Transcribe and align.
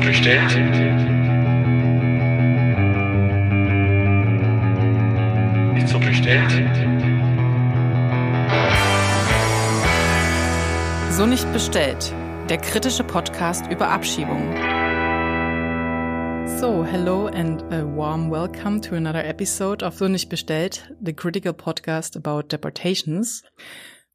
bestellt? 0.00 0.50
Ist 5.76 5.88
so 5.88 5.98
bestellt? 5.98 6.50
So 11.10 11.26
nicht 11.26 11.52
bestellt. 11.52 12.12
Der 12.48 12.58
kritische 12.58 13.04
Podcast 13.04 13.66
über 13.70 13.88
Abschiebungen. 13.88 14.56
So, 16.58 16.84
hello 16.84 17.26
and 17.26 17.62
a 17.72 17.84
warm 17.84 18.30
welcome 18.30 18.80
to 18.80 18.94
another 18.94 19.24
episode 19.24 19.84
of 19.84 19.94
So 19.94 20.08
nicht 20.08 20.28
bestellt, 20.28 20.90
the 21.00 21.12
critical 21.12 21.52
podcast 21.52 22.16
about 22.16 22.52
deportations. 22.52 23.42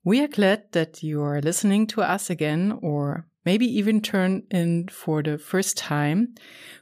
We 0.04 0.20
are 0.22 0.28
glad 0.28 0.72
that 0.74 1.02
you 1.02 1.24
are 1.24 1.42
listening 1.42 1.88
to 1.88 2.02
us 2.02 2.30
again 2.30 2.78
or 2.82 3.26
maybe 3.46 3.66
even 3.66 4.02
turn 4.02 4.43
in 4.50 4.88
for 4.88 5.22
the 5.22 5.38
first 5.38 5.77
time. 5.77 6.34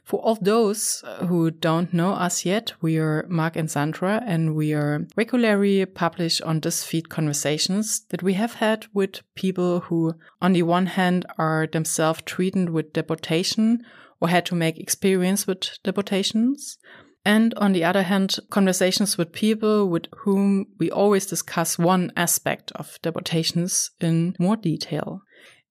For 0.02 0.20
all 0.20 0.38
those 0.40 1.02
uh, 1.04 1.26
who 1.26 1.50
don't 1.50 1.92
know 1.92 2.12
us 2.12 2.44
yet, 2.44 2.72
we 2.80 2.98
are 2.98 3.26
Mark 3.28 3.56
and 3.56 3.70
Sandra, 3.70 4.22
and 4.26 4.54
we 4.54 4.72
are 4.72 5.06
regularly 5.16 5.84
publish 5.86 6.40
on 6.40 6.60
this 6.60 6.84
feed 6.84 7.08
conversations 7.08 8.04
that 8.08 8.22
we 8.22 8.34
have 8.34 8.54
had 8.54 8.86
with 8.92 9.20
people 9.34 9.80
who, 9.80 10.14
on 10.40 10.54
the 10.54 10.62
one 10.62 10.86
hand, 10.86 11.26
are 11.38 11.66
themselves 11.66 12.22
treated 12.24 12.70
with 12.70 12.92
deportation 12.92 13.84
or 14.20 14.28
had 14.28 14.46
to 14.46 14.54
make 14.54 14.78
experience 14.78 15.46
with 15.46 15.78
deportations. 15.82 16.78
And 17.26 17.54
on 17.54 17.72
the 17.72 17.84
other 17.84 18.02
hand, 18.02 18.36
conversations 18.50 19.16
with 19.16 19.32
people 19.32 19.88
with 19.88 20.06
whom 20.18 20.66
we 20.78 20.90
always 20.90 21.24
discuss 21.24 21.78
one 21.78 22.12
aspect 22.16 22.70
of 22.72 22.98
deportations 23.02 23.90
in 24.00 24.36
more 24.38 24.56
detail. 24.56 25.22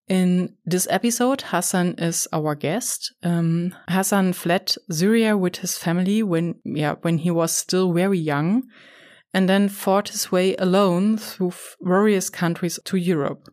In 0.09 0.57
this 0.65 0.85
episode, 0.89 1.41
Hassan 1.41 1.95
is 1.97 2.27
our 2.33 2.55
guest. 2.55 3.13
Um, 3.23 3.73
Hassan 3.87 4.33
fled 4.33 4.75
Syria 4.91 5.37
with 5.37 5.57
his 5.57 5.77
family 5.77 6.21
when, 6.21 6.55
yeah, 6.65 6.95
when 7.01 7.19
he 7.19 7.31
was 7.31 7.55
still 7.55 7.93
very 7.93 8.19
young, 8.19 8.63
and 9.33 9.47
then 9.47 9.69
fought 9.69 10.09
his 10.09 10.31
way 10.31 10.55
alone 10.57 11.17
through 11.17 11.53
various 11.81 12.29
countries 12.29 12.79
to 12.83 12.97
Europe. 12.97 13.47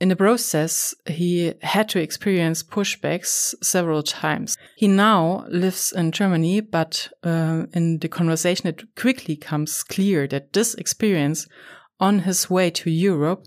In 0.00 0.08
the 0.08 0.16
process, 0.16 0.94
he 1.06 1.54
had 1.62 1.88
to 1.90 2.00
experience 2.00 2.62
pushbacks 2.62 3.54
several 3.62 4.02
times. 4.02 4.56
He 4.76 4.86
now 4.86 5.44
lives 5.48 5.92
in 5.92 6.12
Germany, 6.12 6.60
but 6.60 7.08
uh, 7.24 7.64
in 7.72 7.98
the 7.98 8.08
conversation, 8.08 8.68
it 8.68 8.94
quickly 8.94 9.36
comes 9.36 9.82
clear 9.82 10.28
that 10.28 10.52
this 10.52 10.74
experience 10.74 11.48
on 11.98 12.20
his 12.20 12.48
way 12.48 12.70
to 12.70 12.90
Europe 12.90 13.46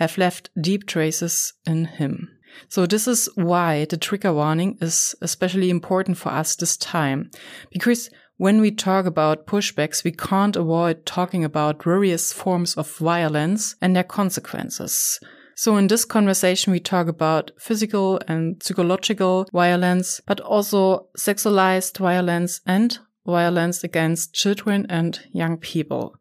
have 0.00 0.18
left 0.18 0.50
deep 0.60 0.86
traces 0.86 1.52
in 1.66 1.84
him. 1.84 2.28
So 2.68 2.86
this 2.86 3.06
is 3.06 3.28
why 3.36 3.84
the 3.84 3.96
trigger 3.96 4.32
warning 4.32 4.76
is 4.80 5.14
especially 5.22 5.70
important 5.70 6.18
for 6.18 6.30
us 6.30 6.56
this 6.56 6.76
time. 6.76 7.30
Because 7.70 8.10
when 8.38 8.60
we 8.60 8.70
talk 8.70 9.06
about 9.06 9.46
pushbacks, 9.46 10.02
we 10.02 10.12
can't 10.12 10.56
avoid 10.56 11.06
talking 11.06 11.44
about 11.44 11.84
various 11.84 12.32
forms 12.32 12.74
of 12.76 12.90
violence 12.96 13.76
and 13.80 13.94
their 13.94 14.02
consequences. 14.02 15.20
So 15.54 15.76
in 15.76 15.88
this 15.88 16.06
conversation, 16.06 16.72
we 16.72 16.80
talk 16.80 17.06
about 17.06 17.50
physical 17.58 18.18
and 18.26 18.62
psychological 18.62 19.46
violence, 19.52 20.20
but 20.26 20.40
also 20.40 21.08
sexualized 21.18 21.98
violence 21.98 22.62
and 22.66 22.98
violence 23.26 23.84
against 23.84 24.32
children 24.32 24.86
and 24.88 25.20
young 25.32 25.58
people. 25.58 26.16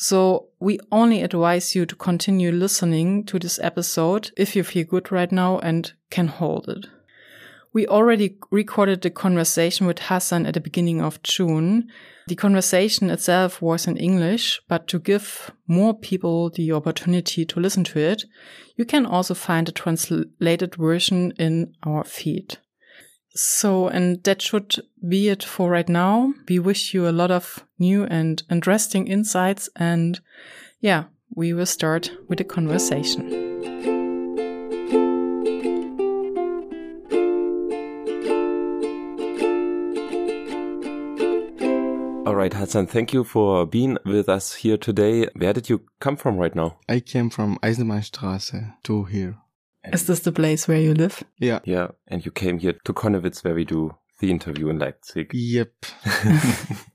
So 0.00 0.50
we 0.60 0.78
only 0.92 1.22
advise 1.22 1.74
you 1.74 1.84
to 1.84 1.96
continue 1.96 2.52
listening 2.52 3.24
to 3.24 3.36
this 3.40 3.58
episode 3.58 4.30
if 4.36 4.54
you 4.54 4.62
feel 4.62 4.84
good 4.84 5.10
right 5.10 5.32
now 5.32 5.58
and 5.58 5.92
can 6.08 6.28
hold 6.28 6.68
it. 6.68 6.86
We 7.72 7.84
already 7.88 8.38
recorded 8.52 9.02
the 9.02 9.10
conversation 9.10 9.88
with 9.88 9.98
Hassan 9.98 10.46
at 10.46 10.54
the 10.54 10.60
beginning 10.60 11.00
of 11.00 11.20
June. 11.24 11.88
The 12.28 12.36
conversation 12.36 13.10
itself 13.10 13.60
was 13.60 13.88
in 13.88 13.96
English, 13.96 14.60
but 14.68 14.86
to 14.86 15.00
give 15.00 15.50
more 15.66 15.98
people 15.98 16.50
the 16.50 16.70
opportunity 16.70 17.44
to 17.46 17.58
listen 17.58 17.82
to 17.82 17.98
it, 17.98 18.24
you 18.76 18.84
can 18.84 19.04
also 19.04 19.34
find 19.34 19.68
a 19.68 19.72
translated 19.72 20.76
version 20.76 21.32
in 21.40 21.74
our 21.82 22.04
feed. 22.04 22.58
So, 23.40 23.86
and 23.86 24.24
that 24.24 24.42
should 24.42 24.74
be 25.08 25.28
it 25.28 25.44
for 25.44 25.70
right 25.70 25.88
now. 25.88 26.34
We 26.48 26.58
wish 26.58 26.92
you 26.92 27.08
a 27.08 27.14
lot 27.14 27.30
of 27.30 27.64
new 27.78 28.02
and 28.02 28.42
interesting 28.50 29.06
insights. 29.06 29.68
And 29.76 30.18
yeah, 30.80 31.04
we 31.36 31.52
will 31.52 31.64
start 31.64 32.10
with 32.26 32.38
the 32.38 32.44
conversation. 32.44 33.30
All 42.26 42.34
right, 42.34 42.52
Hassan, 42.52 42.88
thank 42.88 43.12
you 43.12 43.22
for 43.22 43.64
being 43.66 43.98
with 44.04 44.28
us 44.28 44.56
here 44.56 44.76
today. 44.76 45.28
Where 45.36 45.52
did 45.52 45.68
you 45.68 45.82
come 46.00 46.16
from 46.16 46.38
right 46.38 46.56
now? 46.56 46.78
I 46.88 46.98
came 46.98 47.30
from 47.30 47.56
Eisenbahnstraße 47.62 48.74
to 48.82 49.04
here. 49.04 49.36
Is 49.92 50.06
this 50.06 50.20
the 50.20 50.32
place 50.32 50.68
where 50.68 50.80
you 50.80 50.94
live? 50.94 51.22
Yeah. 51.38 51.60
Yeah, 51.64 51.88
and 52.06 52.24
you 52.24 52.32
came 52.32 52.58
here 52.58 52.74
to 52.84 52.92
Connewitz 52.92 53.44
where 53.44 53.54
we 53.54 53.64
do 53.64 53.92
the 54.20 54.30
interview 54.30 54.68
in 54.68 54.78
Leipzig. 54.78 55.30
Yep. 55.32 55.72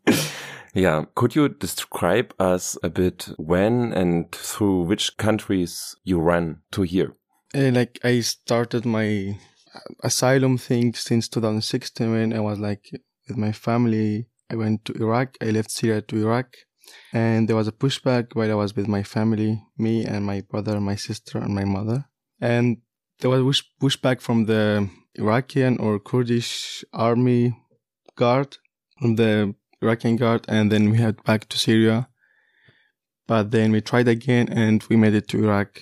yeah, 0.73 1.05
could 1.15 1.35
you 1.35 1.49
describe 1.49 2.33
us 2.39 2.77
a 2.83 2.89
bit 2.89 3.29
when 3.37 3.93
and 3.93 4.31
through 4.31 4.83
which 4.83 5.17
countries 5.17 5.95
you 6.03 6.19
ran 6.19 6.61
to 6.71 6.81
here? 6.83 7.15
Uh, 7.55 7.71
like 7.71 7.99
I 8.03 8.19
started 8.21 8.85
my 8.85 9.37
asylum 10.03 10.57
thing 10.57 10.93
since 10.93 11.27
2016 11.29 12.11
when 12.11 12.33
I 12.33 12.39
was 12.39 12.59
like 12.59 12.89
with 13.27 13.37
my 13.37 13.51
family. 13.51 14.27
I 14.51 14.55
went 14.55 14.85
to 14.85 14.93
Iraq. 14.93 15.37
I 15.41 15.45
left 15.45 15.71
Syria 15.71 16.01
to 16.01 16.17
Iraq. 16.17 16.47
And 17.13 17.47
there 17.47 17.55
was 17.55 17.67
a 17.67 17.71
pushback 17.71 18.35
while 18.35 18.51
I 18.51 18.55
was 18.55 18.75
with 18.75 18.87
my 18.87 19.03
family, 19.03 19.63
me 19.77 20.05
and 20.05 20.25
my 20.25 20.41
brother, 20.41 20.79
my 20.81 20.95
sister, 20.95 21.37
and 21.37 21.55
my 21.55 21.63
mother 21.63 22.05
and 22.43 22.77
there 23.19 23.29
was 23.29 23.63
pushback 23.81 24.19
from 24.19 24.45
the 24.45 24.89
Iraqi 25.15 25.63
or 25.77 25.97
Kurdish 25.97 26.83
army 26.91 27.55
guard, 28.17 28.57
from 28.99 29.15
the 29.15 29.55
Iraqi 29.81 30.17
guard, 30.17 30.43
and 30.49 30.69
then 30.69 30.89
we 30.91 30.97
had 30.97 31.23
back 31.23 31.47
to 31.49 31.57
Syria. 31.57 32.09
But 33.27 33.51
then 33.51 33.71
we 33.71 33.79
tried 33.79 34.09
again 34.09 34.49
and 34.49 34.83
we 34.89 34.97
made 34.97 35.13
it 35.13 35.29
to 35.29 35.37
Iraq. 35.41 35.81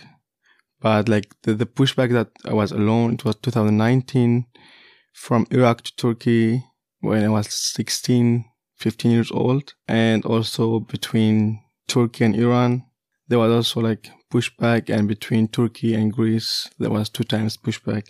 But 0.79 1.09
like 1.09 1.33
the, 1.41 1.55
the 1.55 1.65
pushback 1.65 2.11
that 2.11 2.29
I 2.45 2.53
was 2.53 2.71
alone, 2.71 3.15
it 3.15 3.25
was 3.25 3.35
2019 3.37 4.45
from 5.13 5.47
Iraq 5.49 5.81
to 5.81 5.95
Turkey 5.95 6.63
when 6.99 7.23
I 7.23 7.29
was 7.29 7.51
16, 7.51 8.45
15 8.75 9.11
years 9.11 9.31
old. 9.31 9.73
And 9.87 10.23
also 10.25 10.79
between 10.79 11.59
Turkey 11.87 12.25
and 12.25 12.35
Iran, 12.35 12.83
there 13.31 13.39
was 13.39 13.49
also 13.49 13.79
like 13.79 14.09
pushback 14.29 14.89
and 14.89 15.07
between 15.07 15.47
Turkey 15.47 15.93
and 15.93 16.11
Greece 16.11 16.69
there 16.77 16.89
was 16.89 17.07
two 17.07 17.23
times 17.23 17.55
pushback. 17.55 18.03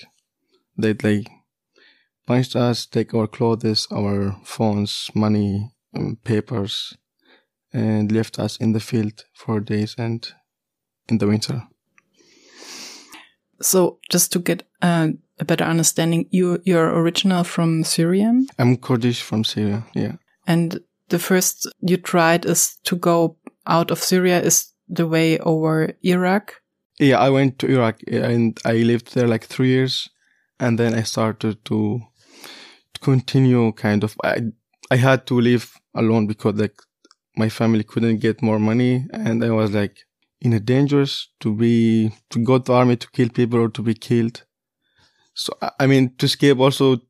They 0.79 0.95
like 0.95 1.29
punched 2.25 2.55
us, 2.55 2.87
take 2.87 3.13
our 3.13 3.27
clothes, 3.27 3.87
our 3.91 4.35
phones, 4.43 5.11
money, 5.13 5.73
and 5.93 6.23
papers, 6.23 6.97
and 7.71 8.11
left 8.11 8.39
us 8.39 8.57
in 8.57 8.71
the 8.71 8.79
field 8.79 9.25
for 9.35 9.59
days 9.59 9.93
and 9.95 10.27
in 11.07 11.19
the 11.19 11.27
winter. 11.27 11.67
So 13.61 13.99
just 14.09 14.31
to 14.33 14.39
get 14.39 14.63
uh, 14.81 15.09
a 15.39 15.45
better 15.45 15.65
understanding, 15.65 16.25
you 16.31 16.59
you're 16.63 16.99
original 16.99 17.43
from 17.43 17.83
Syria. 17.83 18.33
I'm 18.57 18.75
Kurdish 18.75 19.21
from 19.21 19.43
Syria. 19.43 19.85
Yeah. 19.93 20.13
And 20.47 20.79
the 21.09 21.19
first 21.19 21.69
you 21.79 21.97
tried 21.97 22.45
is 22.45 22.79
to 22.85 22.95
go 22.95 23.37
out 23.67 23.91
of 23.91 23.99
Syria 23.99 24.41
is 24.41 24.71
the 24.87 25.07
way 25.07 25.39
over 25.39 25.93
Iraq? 26.03 26.55
Yeah, 26.99 27.19
I 27.19 27.29
went 27.29 27.59
to 27.59 27.67
Iraq 27.67 27.99
and 28.07 28.59
I 28.65 28.73
lived 28.73 29.13
there 29.13 29.27
like 29.27 29.45
three 29.45 29.69
years, 29.69 30.09
and 30.59 30.77
then 30.77 30.93
I 30.93 31.03
started 31.03 31.63
to, 31.65 32.01
to 32.93 32.99
continue. 33.01 33.71
Kind 33.71 34.03
of, 34.03 34.15
I 34.23 34.41
I 34.91 34.97
had 34.97 35.25
to 35.27 35.39
live 35.39 35.73
alone 35.95 36.27
because 36.27 36.55
like 36.55 36.75
my 37.35 37.49
family 37.49 37.83
couldn't 37.83 38.19
get 38.19 38.41
more 38.41 38.59
money, 38.59 39.05
and 39.13 39.43
I 39.43 39.51
was 39.51 39.71
like 39.71 39.97
in 40.41 40.53
a 40.53 40.59
dangerous 40.59 41.29
to 41.39 41.55
be 41.55 42.11
to 42.29 42.43
go 42.43 42.59
to 42.59 42.73
army 42.73 42.97
to 42.97 43.09
kill 43.11 43.29
people 43.29 43.59
or 43.59 43.69
to 43.69 43.81
be 43.81 43.93
killed. 43.93 44.43
So 45.33 45.53
I 45.79 45.87
mean 45.87 46.15
to 46.17 46.25
escape 46.25 46.59
also 46.59 47.01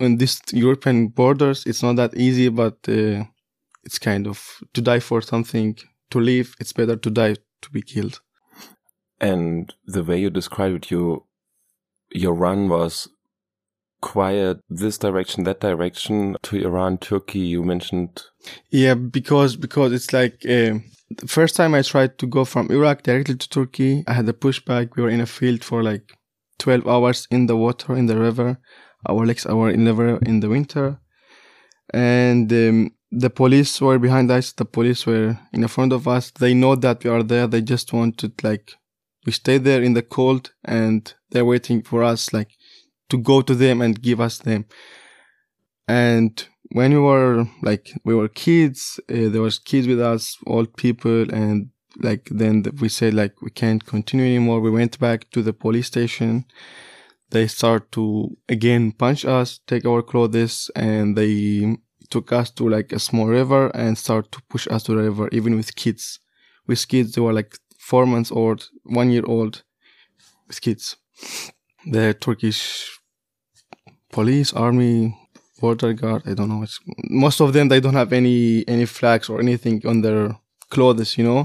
on 0.00 0.16
this 0.16 0.40
European 0.52 1.08
borders, 1.08 1.64
it's 1.66 1.82
not 1.82 1.96
that 1.96 2.16
easy, 2.16 2.48
but 2.48 2.78
uh, 2.88 3.24
it's 3.84 3.98
kind 3.98 4.26
of 4.26 4.58
to 4.74 4.80
die 4.80 5.00
for 5.00 5.20
something 5.20 5.76
to 6.12 6.20
live, 6.20 6.54
it's 6.60 6.72
better 6.72 6.96
to 6.96 7.10
die 7.10 7.36
to 7.62 7.70
be 7.70 7.82
killed. 7.82 8.20
And 9.20 9.72
the 9.84 10.02
way 10.02 10.20
you 10.20 10.30
described 10.30 10.76
it, 10.76 10.90
you, 10.90 11.26
your 12.10 12.34
run 12.34 12.68
was 12.68 13.08
quiet 14.00 14.58
this 14.68 14.98
direction, 14.98 15.44
that 15.44 15.60
direction 15.60 16.36
to 16.42 16.56
Iran, 16.56 16.98
Turkey, 16.98 17.38
you 17.40 17.62
mentioned. 17.62 18.22
Yeah, 18.70 18.94
because, 18.94 19.56
because 19.56 19.92
it's 19.92 20.12
like, 20.12 20.44
uh, 20.44 20.78
the 21.10 21.28
first 21.28 21.54
time 21.56 21.74
I 21.74 21.82
tried 21.82 22.18
to 22.18 22.26
go 22.26 22.44
from 22.44 22.70
Iraq 22.70 23.02
directly 23.02 23.36
to 23.36 23.48
Turkey, 23.48 24.02
I 24.08 24.14
had 24.14 24.28
a 24.28 24.32
pushback. 24.32 24.96
We 24.96 25.02
were 25.02 25.10
in 25.10 25.20
a 25.20 25.26
field 25.26 25.62
for 25.62 25.82
like 25.82 26.16
12 26.58 26.86
hours 26.86 27.28
in 27.30 27.46
the 27.46 27.56
water, 27.56 27.94
in 27.96 28.06
the 28.06 28.18
river. 28.18 28.58
our 29.06 29.26
legs 29.26 29.44
were 29.46 29.70
in 29.70 29.84
the 29.84 29.94
river 29.94 30.18
in 30.22 30.40
the 30.40 30.48
winter, 30.48 30.98
and 31.92 32.52
um, 32.52 32.90
the 33.12 33.30
police 33.30 33.80
were 33.80 33.98
behind 33.98 34.30
us. 34.30 34.52
The 34.52 34.64
police 34.64 35.06
were 35.06 35.38
in 35.52 35.68
front 35.68 35.92
of 35.92 36.08
us. 36.08 36.30
They 36.30 36.54
know 36.54 36.74
that 36.76 37.04
we 37.04 37.10
are 37.10 37.22
there. 37.22 37.46
They 37.46 37.60
just 37.60 37.92
wanted 37.92 38.42
like 38.42 38.74
we 39.26 39.32
stay 39.32 39.58
there 39.58 39.82
in 39.82 39.92
the 39.92 40.02
cold, 40.02 40.52
and 40.64 41.12
they're 41.30 41.44
waiting 41.44 41.82
for 41.82 42.02
us 42.02 42.32
like 42.32 42.50
to 43.10 43.18
go 43.18 43.42
to 43.42 43.54
them 43.54 43.82
and 43.82 44.00
give 44.00 44.20
us 44.20 44.38
them. 44.38 44.64
And 45.86 46.42
when 46.70 46.92
we 46.92 46.98
were 46.98 47.46
like 47.62 47.92
we 48.02 48.14
were 48.14 48.28
kids, 48.28 48.98
uh, 49.10 49.28
there 49.28 49.42
was 49.42 49.58
kids 49.58 49.86
with 49.86 50.00
us, 50.00 50.38
old 50.46 50.74
people, 50.76 51.30
and 51.30 51.68
like 51.98 52.28
then 52.30 52.64
we 52.80 52.88
said 52.88 53.12
like 53.12 53.42
we 53.42 53.50
can't 53.50 53.84
continue 53.84 54.24
anymore. 54.24 54.60
We 54.60 54.70
went 54.70 54.98
back 54.98 55.30
to 55.32 55.42
the 55.42 55.52
police 55.52 55.88
station. 55.88 56.46
They 57.30 57.46
start 57.46 57.92
to 57.92 58.36
again 58.48 58.92
punch 58.92 59.26
us, 59.26 59.60
take 59.66 59.84
our 59.84 60.02
clothes, 60.02 60.70
and 60.74 61.16
they 61.16 61.76
took 62.12 62.30
us 62.40 62.50
to 62.50 62.68
like 62.76 62.92
a 62.92 62.98
small 62.98 63.26
river 63.26 63.62
and 63.74 63.96
start 64.04 64.24
to 64.32 64.38
push 64.52 64.66
us 64.74 64.82
to 64.84 64.92
the 64.92 65.02
river, 65.08 65.28
even 65.32 65.56
with 65.56 65.74
kids. 65.82 66.04
With 66.68 66.86
kids, 66.92 67.08
they 67.12 67.22
were 67.22 67.36
like 67.40 67.52
four 67.78 68.04
months 68.06 68.30
old, 68.30 68.68
one 69.00 69.10
year 69.14 69.26
old, 69.26 69.54
with 70.46 70.60
kids. 70.60 70.96
The 71.94 72.14
Turkish 72.14 72.62
police, 74.16 74.52
army, 74.52 74.98
border 75.60 75.92
guard, 75.94 76.22
I 76.26 76.34
don't 76.34 76.50
know. 76.52 76.62
It's, 76.62 76.78
most 77.24 77.40
of 77.40 77.52
them, 77.52 77.68
they 77.68 77.80
don't 77.80 78.00
have 78.02 78.12
any 78.12 78.38
any 78.68 78.86
flags 78.86 79.26
or 79.30 79.40
anything 79.40 79.76
on 79.86 80.02
their 80.02 80.22
clothes, 80.74 81.16
you 81.18 81.24
know. 81.24 81.42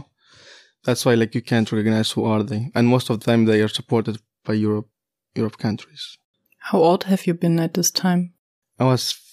That's 0.86 1.06
why 1.06 1.16
like 1.16 1.34
you 1.38 1.44
can't 1.52 1.72
recognize 1.72 2.12
who 2.12 2.24
are 2.34 2.44
they, 2.44 2.62
and 2.76 2.88
most 2.88 3.10
of 3.10 3.20
the 3.20 3.26
time 3.30 3.46
they 3.46 3.62
are 3.66 3.74
supported 3.80 4.16
by 4.48 4.54
Europe, 4.68 4.90
Europe 5.36 5.58
countries. 5.58 6.04
How 6.70 6.80
old 6.80 7.04
have 7.06 7.22
you 7.28 7.34
been 7.34 7.60
at 7.60 7.74
this 7.74 7.92
time? 7.92 8.34
I 8.80 8.84
was 8.84 9.27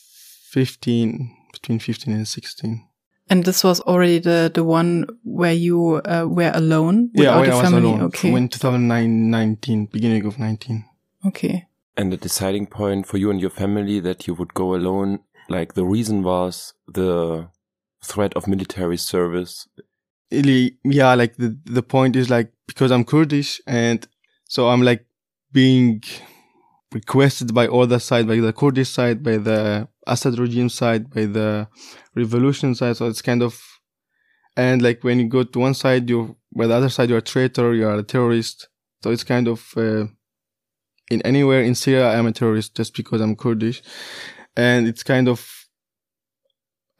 15, 0.54 1.36
between 1.52 1.80
15 1.80 2.14
and 2.14 2.28
16. 2.28 2.86
And 3.28 3.44
this 3.44 3.64
was 3.64 3.80
already 3.80 4.20
the, 4.20 4.52
the 4.54 4.62
one 4.62 5.06
where 5.24 5.52
you 5.52 5.96
uh, 6.04 6.26
were 6.28 6.52
alone 6.54 7.10
yeah, 7.12 7.40
without 7.40 7.42
I 7.42 7.46
a 7.46 7.56
was 7.56 7.70
family? 7.70 7.88
alone. 7.90 8.02
Okay. 8.02 8.30
When 8.30 8.48
2009, 8.48 9.30
19, 9.30 9.86
beginning 9.86 10.26
of 10.26 10.38
19. 10.38 10.84
Okay. 11.26 11.66
And 11.96 12.12
the 12.12 12.16
deciding 12.16 12.66
point 12.66 13.06
for 13.06 13.16
you 13.18 13.30
and 13.30 13.40
your 13.40 13.50
family 13.50 13.98
that 14.00 14.28
you 14.28 14.34
would 14.34 14.54
go 14.54 14.74
alone, 14.76 15.20
like 15.48 15.74
the 15.74 15.84
reason 15.84 16.22
was 16.22 16.74
the 16.86 17.48
threat 18.04 18.34
of 18.34 18.46
military 18.46 18.98
service. 18.98 19.66
Really, 20.30 20.78
yeah, 20.84 21.14
like 21.14 21.36
the, 21.36 21.58
the 21.64 21.82
point 21.82 22.14
is 22.14 22.30
like, 22.30 22.52
because 22.68 22.92
I'm 22.92 23.04
Kurdish 23.04 23.60
and 23.66 24.06
so 24.44 24.68
I'm 24.68 24.82
like 24.82 25.04
being 25.50 26.02
requested 26.94 27.52
by 27.52 27.66
other 27.66 27.98
side, 27.98 28.26
by 28.26 28.36
the 28.36 28.52
Kurdish 28.52 28.88
side, 28.88 29.22
by 29.22 29.36
the 29.36 29.88
Assad 30.06 30.38
regime 30.38 30.68
side, 30.68 31.10
by 31.10 31.26
the 31.26 31.68
revolution 32.14 32.74
side. 32.74 32.96
So 32.96 33.08
it's 33.08 33.20
kind 33.20 33.42
of, 33.42 33.60
and 34.56 34.80
like 34.80 35.02
when 35.02 35.18
you 35.18 35.28
go 35.28 35.42
to 35.42 35.58
one 35.58 35.74
side, 35.74 36.08
you 36.08 36.36
by 36.56 36.68
the 36.68 36.74
other 36.74 36.88
side, 36.88 37.08
you're 37.08 37.18
a 37.18 37.22
traitor, 37.22 37.74
you're 37.74 37.98
a 37.98 38.02
terrorist. 38.02 38.68
So 39.02 39.10
it's 39.10 39.24
kind 39.24 39.48
of, 39.48 39.74
uh, 39.76 40.06
in 41.10 41.20
anywhere 41.22 41.62
in 41.62 41.74
Syria, 41.74 42.12
I'm 42.12 42.26
a 42.26 42.32
terrorist 42.32 42.76
just 42.76 42.94
because 42.96 43.20
I'm 43.20 43.36
Kurdish. 43.36 43.82
And 44.56 44.86
it's 44.86 45.02
kind 45.02 45.28
of, 45.28 45.66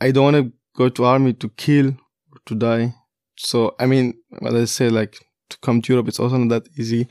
I 0.01 0.11
don't 0.11 0.25
want 0.25 0.37
to 0.37 0.53
go 0.77 0.89
to 0.89 1.05
army 1.05 1.35
to 1.35 1.49
kill 1.51 1.89
or 1.89 2.39
to 2.47 2.55
die. 2.57 2.95
So, 3.37 3.77
I 3.79 3.87
mean, 3.87 4.15
what 4.41 4.55
I 4.55 4.65
say, 4.65 4.89
like, 4.89 5.25
to 5.51 5.59
come 5.59 5.81
to 5.83 5.93
Europe, 5.93 6.09
it's 6.09 6.21
also 6.21 6.37
not 6.37 6.49
that 6.49 6.69
easy. 6.77 7.09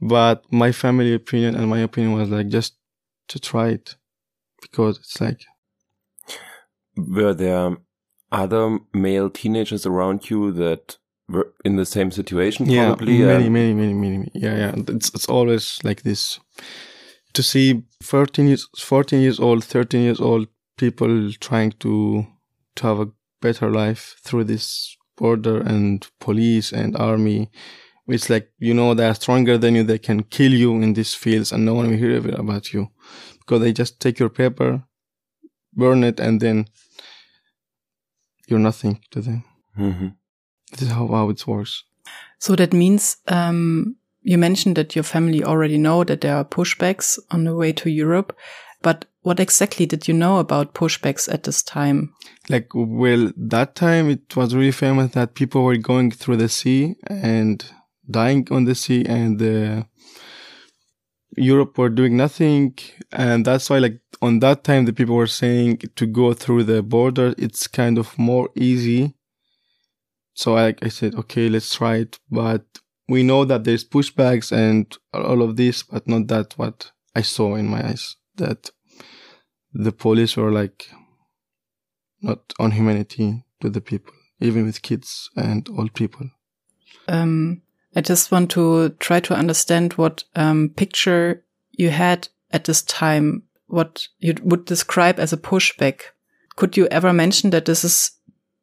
But 0.00 0.44
my 0.52 0.72
family 0.72 1.14
opinion 1.14 1.54
and 1.54 1.68
my 1.68 1.80
opinion 1.80 2.12
was 2.14 2.28
like, 2.28 2.48
just 2.48 2.76
to 3.28 3.38
try 3.38 3.68
it. 3.68 3.96
Because 4.60 4.98
it's 4.98 5.20
like, 5.20 5.40
Were 6.96 7.34
there 7.34 7.76
other 8.30 8.78
male 8.92 9.30
teenagers 9.30 9.86
around 9.86 10.30
you 10.30 10.52
that 10.52 10.98
were 11.28 11.52
in 11.64 11.76
the 11.76 11.86
same 11.86 12.10
situation? 12.10 12.66
yeah, 12.66 12.88
probably. 12.88 13.18
many, 13.18 13.48
many, 13.48 13.74
many, 13.74 13.94
many, 13.94 14.18
many. 14.18 14.30
Yeah, 14.34 14.56
yeah. 14.56 14.74
It's, 14.88 15.10
it's 15.14 15.26
always 15.28 15.78
like 15.84 16.02
this. 16.02 16.40
To 17.34 17.42
see 17.42 17.82
13 18.02 18.48
years, 18.48 18.68
14 18.76 19.20
years 19.20 19.38
old, 19.38 19.64
13 19.64 20.02
years 20.02 20.20
old 20.20 20.48
people 20.76 21.30
trying 21.40 21.72
to, 21.80 22.26
to 22.76 22.86
have 22.86 23.00
a 23.00 23.10
better 23.40 23.70
life 23.70 24.16
through 24.22 24.44
this 24.44 24.96
border 25.16 25.60
and 25.60 26.06
police 26.20 26.72
and 26.72 26.96
army. 26.96 27.50
It's 28.08 28.30
like, 28.30 28.50
you 28.58 28.74
know, 28.74 28.94
they 28.94 29.06
are 29.06 29.14
stronger 29.14 29.58
than 29.58 29.74
you. 29.74 29.84
They 29.84 29.98
can 29.98 30.22
kill 30.22 30.52
you 30.52 30.80
in 30.80 30.94
these 30.94 31.14
fields 31.14 31.52
and 31.52 31.64
no 31.64 31.74
one 31.74 31.90
will 31.90 31.96
hear 31.98 32.16
about 32.34 32.72
you 32.72 32.88
because 33.40 33.60
they 33.60 33.72
just 33.72 34.00
take 34.00 34.18
your 34.18 34.30
paper, 34.30 34.82
burn 35.74 36.04
it, 36.04 36.18
and 36.18 36.40
then 36.40 36.66
you're 38.48 38.58
nothing 38.58 39.00
to 39.10 39.20
them. 39.20 39.44
Mhm. 39.78 40.14
This 40.72 40.82
is 40.82 40.88
how, 40.88 41.06
how 41.08 41.28
it 41.30 41.46
works. 41.46 41.84
So 42.38 42.56
that 42.56 42.72
means 42.72 43.16
um, 43.28 43.96
you 44.22 44.38
mentioned 44.38 44.76
that 44.76 44.94
your 44.94 45.04
family 45.04 45.44
already 45.44 45.78
know 45.78 46.04
that 46.04 46.20
there 46.20 46.36
are 46.36 46.44
pushbacks 46.44 47.18
on 47.30 47.44
the 47.44 47.54
way 47.54 47.72
to 47.72 47.90
Europe, 47.90 48.36
but 48.82 49.04
what 49.22 49.40
exactly 49.40 49.86
did 49.86 50.08
you 50.08 50.14
know 50.14 50.38
about 50.38 50.74
pushbacks 50.74 51.32
at 51.32 51.42
this 51.42 51.62
time? 51.62 52.14
like 52.50 52.68
well 52.74 53.30
that 53.36 53.74
time 53.74 54.08
it 54.08 54.34
was 54.34 54.54
really 54.54 54.72
famous 54.72 55.12
that 55.12 55.34
people 55.34 55.62
were 55.62 55.76
going 55.76 56.10
through 56.10 56.36
the 56.38 56.48
sea 56.48 56.94
and 57.06 57.70
dying 58.10 58.46
on 58.50 58.64
the 58.64 58.74
sea 58.74 59.04
and 59.04 59.40
uh, 59.42 59.82
europe 61.36 61.78
were 61.78 61.88
doing 61.90 62.16
nothing. 62.16 62.74
And 63.12 63.44
that's 63.44 63.70
why 63.70 63.78
like 63.78 64.00
on 64.20 64.40
that 64.40 64.64
time 64.64 64.84
the 64.84 64.92
people 64.92 65.16
were 65.16 65.26
saying 65.26 65.78
to 65.96 66.06
go 66.06 66.32
through 66.32 66.64
the 66.64 66.82
border 66.82 67.34
it's 67.38 67.66
kind 67.66 67.98
of 67.98 68.18
more 68.18 68.50
easy. 68.54 69.14
So 70.34 70.56
I, 70.56 70.74
I 70.82 70.88
said 70.88 71.14
okay 71.14 71.48
let's 71.48 71.74
try 71.74 71.96
it. 71.96 72.18
But 72.30 72.64
we 73.08 73.22
know 73.22 73.44
that 73.44 73.64
there's 73.64 73.84
pushbacks 73.84 74.52
and 74.52 74.96
all 75.14 75.42
of 75.42 75.56
this 75.56 75.82
but 75.82 76.06
not 76.06 76.26
that 76.28 76.52
what 76.58 76.92
i 77.16 77.22
saw 77.22 77.54
in 77.54 77.66
my 77.66 77.82
eyes 77.82 78.16
that 78.36 78.70
the 79.72 79.92
police 79.92 80.36
were 80.36 80.52
like 80.52 80.90
not 82.20 82.52
on 82.58 82.72
humanity 82.72 83.44
to 83.60 83.70
the 83.70 83.80
people, 83.80 84.12
even 84.40 84.64
with 84.64 84.82
kids 84.82 85.30
and 85.36 85.68
old 85.76 85.94
people. 85.94 86.30
Um, 87.06 87.62
I 87.96 88.00
just 88.00 88.30
want 88.30 88.50
to 88.52 88.90
try 89.00 89.20
to 89.20 89.34
understand 89.34 89.94
what 89.94 90.24
um, 90.36 90.70
picture 90.76 91.44
you 91.72 91.90
had 91.90 92.28
at 92.50 92.64
this 92.64 92.82
time, 92.82 93.44
what 93.66 94.06
you 94.18 94.34
would 94.42 94.64
describe 94.64 95.18
as 95.18 95.32
a 95.32 95.36
pushback. 95.36 96.00
Could 96.56 96.76
you 96.76 96.86
ever 96.88 97.12
mention 97.12 97.50
that 97.50 97.64
this 97.64 97.84
is 97.84 98.10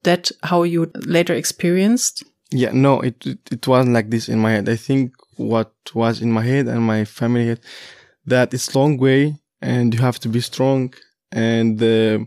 that 0.04 0.32
how 0.44 0.64
you 0.64 0.92
later 0.96 1.34
experienced? 1.34 2.24
Yeah, 2.52 2.72
no, 2.72 3.02
it, 3.02 3.26
it 3.26 3.40
it 3.52 3.68
wasn't 3.68 3.94
like 3.94 4.10
this 4.10 4.30
in 4.30 4.40
my 4.40 4.52
head. 4.52 4.70
I 4.70 4.76
think 4.76 5.14
what 5.38 5.74
was 5.94 6.22
in 6.22 6.32
my 6.32 6.44
head 6.44 6.68
and 6.68 6.82
my 6.84 7.06
family 7.06 7.48
head 7.48 7.60
that 8.26 8.54
it's 8.54 8.76
long 8.76 8.98
way 8.98 9.36
and 9.62 9.94
you 9.94 10.00
have 10.00 10.20
to 10.20 10.30
be 10.30 10.42
strong 10.42 10.94
and 11.32 11.82
uh, 11.82 12.20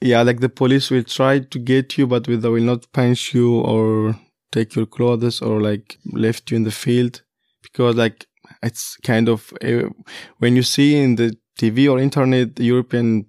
yeah, 0.00 0.22
like 0.22 0.40
the 0.40 0.48
police 0.48 0.90
will 0.90 1.02
try 1.04 1.38
to 1.38 1.58
get 1.58 1.96
you, 1.96 2.06
but 2.06 2.24
they 2.24 2.36
will 2.36 2.62
not 2.62 2.90
punch 2.92 3.34
you 3.34 3.60
or 3.60 4.14
take 4.54 4.76
your 4.76 4.86
clothes 4.86 5.42
or 5.42 5.60
like 5.60 5.98
left 6.12 6.50
you 6.50 6.56
in 6.56 6.64
the 6.64 6.70
field? 6.70 7.22
Because 7.62 7.96
like 7.96 8.26
it's 8.62 8.96
kind 9.02 9.28
of 9.28 9.52
uh, 9.62 9.88
when 10.38 10.56
you 10.56 10.62
see 10.62 10.96
in 10.96 11.16
the 11.16 11.36
TV 11.58 11.90
or 11.90 11.98
internet 11.98 12.56
the 12.56 12.64
European 12.64 13.26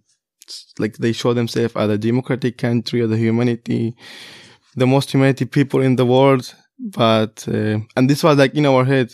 like 0.78 0.98
they 0.98 1.12
show 1.12 1.34
themselves 1.34 1.76
as 1.76 1.90
a 1.90 1.98
democratic 1.98 2.58
country 2.58 3.02
or 3.02 3.08
the 3.08 3.18
humanity 3.18 3.96
the 4.76 4.86
most 4.86 5.12
humanity 5.12 5.46
people 5.46 5.82
in 5.82 5.96
the 5.96 6.06
world 6.06 6.54
but 6.80 7.48
uh, 7.48 7.80
and 7.96 8.10
this 8.10 8.24
was 8.24 8.38
like 8.38 8.54
in 8.54 8.66
our 8.66 8.86
head. 8.86 9.10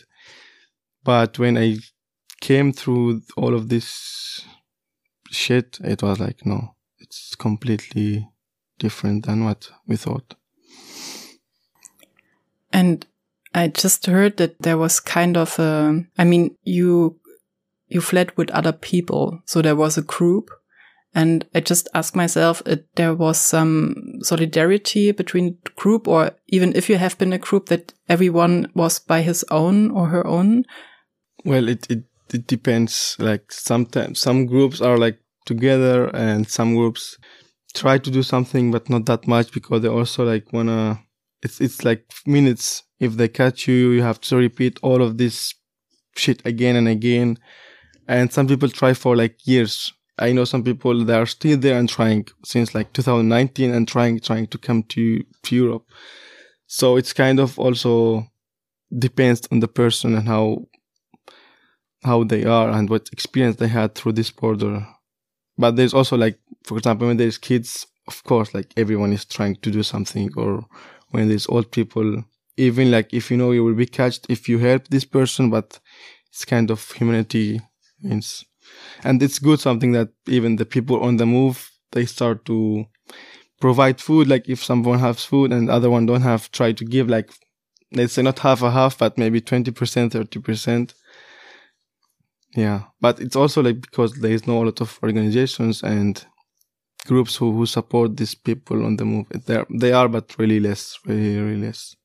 But 1.04 1.40
when 1.40 1.58
i 1.58 1.78
came 2.42 2.74
through 2.74 3.22
all 3.38 3.54
of 3.54 3.70
this 3.70 3.88
shit 5.30 5.80
it 5.84 6.02
was 6.02 6.20
like 6.20 6.46
no 6.46 6.76
it's 7.00 7.36
completely 7.36 8.28
different 8.80 9.26
than 9.28 9.46
what 9.46 9.70
we 9.88 9.96
thought 9.96 10.34
And 12.74 13.06
I 13.54 13.68
just 13.68 14.06
heard 14.06 14.38
that 14.38 14.62
there 14.62 14.78
was 14.78 15.00
kind 15.00 15.38
of 15.38 15.60
a, 15.60 16.06
I 16.18 16.24
mean, 16.24 16.56
you, 16.64 17.20
you 17.88 18.02
fled 18.02 18.36
with 18.38 18.50
other 18.52 18.72
people. 18.72 19.42
So 19.46 19.62
there 19.62 19.76
was 19.76 19.98
a 19.98 20.02
group 20.02 20.50
and 21.14 21.46
I 21.54 21.60
just 21.60 21.90
asked 21.94 22.16
myself 22.16 22.62
if 22.66 22.80
there 22.96 23.14
was 23.14 23.38
some 23.38 24.20
solidarity 24.22 25.12
between 25.12 25.58
group 25.76 26.08
or 26.08 26.32
even 26.48 26.76
if 26.76 26.90
you 26.90 26.98
have 26.98 27.18
been 27.18 27.34
a 27.34 27.38
group 27.38 27.68
that 27.68 27.94
everyone 28.08 28.72
was 28.74 29.00
by 29.00 29.22
his 29.22 29.44
own 29.52 29.92
or 29.92 30.08
her 30.08 30.26
own. 30.26 30.66
well 31.44 31.68
it, 31.68 31.90
it 31.90 32.04
it 32.34 32.48
depends 32.48 33.18
like 33.20 33.52
sometimes 33.52 34.20
some 34.20 34.46
groups 34.46 34.80
are 34.80 34.98
like 34.98 35.20
together 35.46 36.08
and 36.16 36.50
some 36.50 36.76
groups 36.76 37.18
try 37.74 37.98
to 37.98 38.10
do 38.10 38.24
something 38.24 38.72
but 38.72 38.90
not 38.90 39.06
that 39.06 39.28
much 39.28 39.52
because 39.52 39.82
they 39.82 39.90
also 39.90 40.24
like 40.24 40.54
wanna 40.54 41.02
it's 41.44 41.60
it's 41.62 41.84
like 41.84 42.06
minutes 42.26 42.84
if 43.00 43.14
they 43.14 43.28
catch 43.28 43.68
you 43.68 43.92
you 43.92 44.02
have 44.02 44.22
to 44.22 44.36
repeat 44.36 44.80
all 44.82 45.02
of 45.02 45.18
this 45.18 45.54
shit 46.16 46.46
again 46.46 46.76
and 46.76 46.88
again 46.88 47.38
and 48.12 48.32
some 48.32 48.46
people 48.46 48.70
try 48.70 48.94
for 48.94 49.16
like 49.16 49.38
years. 49.48 49.94
I 50.20 50.34
know 50.34 50.44
some 50.44 50.64
people 50.64 51.06
that 51.06 51.18
are 51.18 51.26
still 51.26 51.58
there 51.58 51.80
and 51.80 51.88
trying 51.88 52.28
since 52.44 52.76
like 52.76 52.92
2019 52.92 53.74
and 53.74 53.88
trying 53.88 54.20
trying 54.20 54.48
to 54.48 54.58
come 54.58 54.84
to, 54.84 55.24
to 55.44 55.56
Europe. 55.56 55.86
So 56.68 56.98
it's 56.98 57.14
kind 57.14 57.40
of 57.40 57.58
also 57.58 58.28
depends 58.98 59.48
on 59.52 59.62
the 59.62 59.68
person 59.70 60.16
and 60.16 60.28
how 60.28 60.66
how 62.04 62.24
they 62.24 62.44
are 62.44 62.70
and 62.70 62.90
what 62.90 63.10
experience 63.14 63.56
they 63.56 63.70
had 63.70 63.96
through 63.96 64.14
this 64.14 64.32
border. 64.32 64.86
But 65.58 65.76
there's 65.76 65.94
also 65.94 66.18
like, 66.18 66.40
for 66.64 66.78
example, 66.78 67.08
when 67.08 67.18
there's 67.18 67.38
kids, 67.38 67.88
of 68.08 68.24
course, 68.24 68.54
like 68.54 68.74
everyone 68.76 69.14
is 69.14 69.24
trying 69.24 69.56
to 69.58 69.72
do 69.72 69.84
something, 69.84 70.32
or 70.36 70.66
when 71.12 71.28
there's 71.30 71.48
old 71.48 71.72
people, 71.72 72.24
even 72.58 72.92
like 72.92 73.14
if 73.14 73.32
you 73.32 73.38
know 73.38 73.52
you 73.52 73.64
will 73.64 73.76
be 73.76 73.86
catched 73.86 74.26
if 74.30 74.50
you 74.50 74.60
help 74.60 74.88
this 74.88 75.06
person, 75.06 75.50
but 75.50 75.80
it's 76.30 76.46
kind 76.46 76.72
of 76.72 76.92
humanity 76.92 77.62
means, 78.02 78.46
and 79.04 79.22
it's 79.22 79.40
good 79.40 79.60
something 79.60 79.92
that 79.92 80.10
even 80.28 80.56
the 80.56 80.66
people 80.66 81.02
on 81.02 81.18
the 81.18 81.26
move 81.26 81.70
they 81.92 82.06
start 82.06 82.46
to 82.46 82.86
provide 83.60 84.00
food. 84.02 84.28
Like 84.28 84.50
if 84.50 84.64
someone 84.64 85.00
has 85.00 85.24
food 85.24 85.52
and 85.52 85.68
the 85.68 85.74
other 85.74 85.90
one 85.90 86.06
don't 86.06 86.22
have, 86.22 86.52
try 86.52 86.72
to 86.72 86.86
give 86.86 87.10
like 87.10 87.32
let's 87.94 88.14
say 88.14 88.22
not 88.22 88.40
half 88.40 88.62
a 88.62 88.72
half, 88.72 88.98
but 88.98 89.18
maybe 89.18 89.42
twenty 89.42 89.72
percent, 89.72 90.14
thirty 90.14 90.40
percent. 90.40 90.94
Yeah, 92.56 92.84
but 93.00 93.22
it's 93.22 93.36
also 93.36 93.62
like 93.62 93.80
because 93.82 94.14
there 94.16 94.32
is 94.32 94.46
no 94.46 94.62
a 94.62 94.66
lot 94.66 94.82
of 94.82 95.00
organizations 95.04 95.84
and 95.84 96.26
groups 97.06 97.36
who, 97.36 97.52
who 97.52 97.66
support 97.66 98.18
these 98.18 98.36
people 98.36 98.86
on 98.86 98.98
the 98.98 99.06
move. 99.06 99.28
There 99.46 99.66
they 99.70 99.92
are, 99.92 100.08
but 100.08 100.36
really 100.38 100.60
less, 100.60 101.00
really 101.06 101.38
really 101.38 101.62
less. 101.62 101.96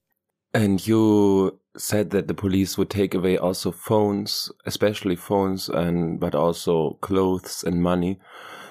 And 0.54 0.86
you 0.86 1.60
said 1.76 2.10
that 2.10 2.28
the 2.28 2.34
police 2.34 2.78
would 2.78 2.88
take 2.88 3.14
away 3.14 3.36
also 3.36 3.70
phones, 3.70 4.50
especially 4.64 5.16
phones, 5.16 5.68
and 5.68 6.18
but 6.18 6.34
also 6.34 6.98
clothes 7.02 7.62
and 7.64 7.82
money. 7.82 8.18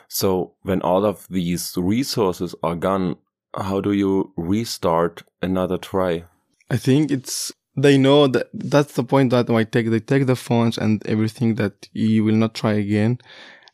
So 0.08 0.54
when 0.62 0.82
all 0.82 1.06
of 1.06 1.28
these 1.30 1.74
resources 1.78 2.56
are 2.64 2.76
gone, 2.76 3.18
how 3.56 3.82
do 3.82 3.92
you 3.92 4.34
restart 4.36 5.24
another 5.42 5.78
try? 5.78 6.26
I 6.70 6.78
think 6.78 7.12
it's 7.12 7.52
they 7.78 7.98
know 7.98 8.28
that 8.28 8.48
that's 8.54 8.94
the 8.94 9.04
point 9.04 9.32
that 9.32 9.50
I 9.50 9.64
take 9.64 9.90
they 9.90 10.00
take 10.00 10.26
the 10.26 10.36
phones 10.36 10.78
and 10.78 11.06
everything 11.06 11.56
that 11.56 11.88
you 11.94 12.24
will 12.24 12.36
not 12.36 12.56
try 12.56 12.74
again. 12.74 13.20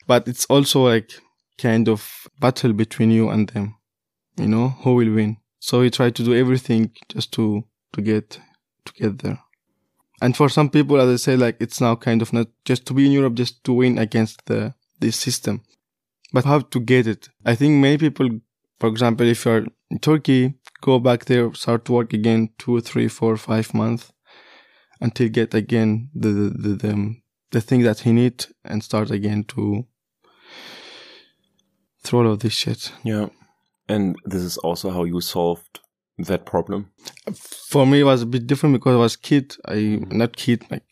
But 0.07 0.27
it's 0.27 0.45
also 0.45 0.83
like 0.85 1.11
kind 1.61 1.87
of 1.87 2.27
battle 2.39 2.73
between 2.73 3.11
you 3.11 3.29
and 3.29 3.49
them. 3.49 3.75
You 4.37 4.47
know, 4.47 4.69
who 4.83 4.95
will 4.95 5.13
win. 5.13 5.37
So 5.59 5.81
we 5.81 5.89
try 5.89 6.09
to 6.09 6.23
do 6.23 6.33
everything 6.33 6.91
just 7.09 7.31
to 7.33 7.63
to 7.93 8.01
get 8.01 8.39
to 8.85 8.93
get 8.93 9.19
there. 9.19 9.39
And 10.21 10.35
for 10.37 10.49
some 10.49 10.69
people, 10.69 10.99
as 11.01 11.09
I 11.09 11.15
say, 11.17 11.35
like 11.35 11.57
it's 11.59 11.81
now 11.81 11.95
kind 11.95 12.21
of 12.21 12.31
not 12.33 12.47
just 12.65 12.85
to 12.87 12.93
be 12.93 13.05
in 13.05 13.11
Europe, 13.11 13.33
just 13.33 13.63
to 13.65 13.73
win 13.73 13.97
against 13.97 14.45
the 14.45 14.73
this 14.99 15.15
system, 15.15 15.61
but 16.31 16.45
how 16.45 16.59
to 16.59 16.79
get 16.79 17.07
it. 17.07 17.29
I 17.45 17.55
think 17.55 17.81
many 17.81 17.97
people, 17.97 18.29
for 18.79 18.89
example, 18.89 19.27
if 19.27 19.45
you're 19.45 19.65
in 19.89 19.99
Turkey, 19.99 20.53
go 20.81 20.99
back 20.99 21.25
there, 21.25 21.53
start 21.53 21.85
to 21.85 21.93
work 21.93 22.13
again, 22.13 22.49
two, 22.57 22.81
three, 22.81 23.07
four, 23.07 23.35
five 23.37 23.73
months, 23.73 24.11
until 24.99 25.29
get 25.29 25.53
again 25.53 26.09
the 26.13 26.29
the 26.29 26.49
the, 26.49 26.75
the, 26.75 27.15
the 27.51 27.61
thing 27.61 27.81
that 27.81 27.99
he 27.99 28.13
need 28.13 28.45
and 28.63 28.83
start 28.83 29.11
again 29.11 29.43
to 29.43 29.85
through 32.03 32.19
all 32.19 32.31
of 32.33 32.39
this 32.39 32.53
shit. 32.53 32.91
Yeah. 33.03 33.27
And 33.87 34.15
this 34.25 34.41
is 34.41 34.57
also 34.57 34.91
how 34.91 35.03
you 35.03 35.21
solved 35.21 35.81
that 36.17 36.45
problem? 36.45 36.91
For 37.33 37.85
me, 37.85 38.01
it 38.01 38.03
was 38.03 38.21
a 38.21 38.25
bit 38.25 38.47
different 38.47 38.73
because 38.73 38.95
I 38.95 38.99
was 38.99 39.15
kid. 39.15 39.55
I 39.67 39.99
not 40.09 40.35
kid, 40.35 40.65
like 40.69 40.83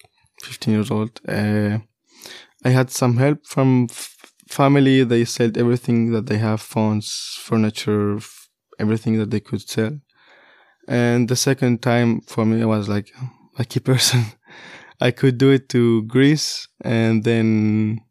15 0.41 0.73
years 0.73 0.91
old. 0.91 1.19
Uh, 1.27 1.79
I 2.63 2.69
had 2.69 2.91
some 2.91 3.17
help 3.17 3.45
from 3.45 3.87
f- 3.89 4.15
family. 4.47 5.03
They 5.03 5.25
sold 5.25 5.57
everything 5.57 6.11
that 6.11 6.27
they 6.27 6.37
have, 6.37 6.61
phones, 6.61 7.37
furniture, 7.39 8.17
f- 8.17 8.49
everything 8.79 9.17
that 9.19 9.31
they 9.31 9.39
could 9.39 9.67
sell. 9.67 9.99
And 10.87 11.27
the 11.27 11.35
second 11.35 11.81
time 11.81 12.21
for 12.21 12.45
me, 12.45 12.61
I 12.61 12.65
was 12.65 12.89
like 12.89 13.11
lucky 13.57 13.79
person. 13.79 14.25
I 15.01 15.11
could 15.11 15.37
do 15.37 15.51
it 15.51 15.69
to 15.69 16.03
Greece, 16.03 16.67
and 16.81 17.23
then 17.23 18.01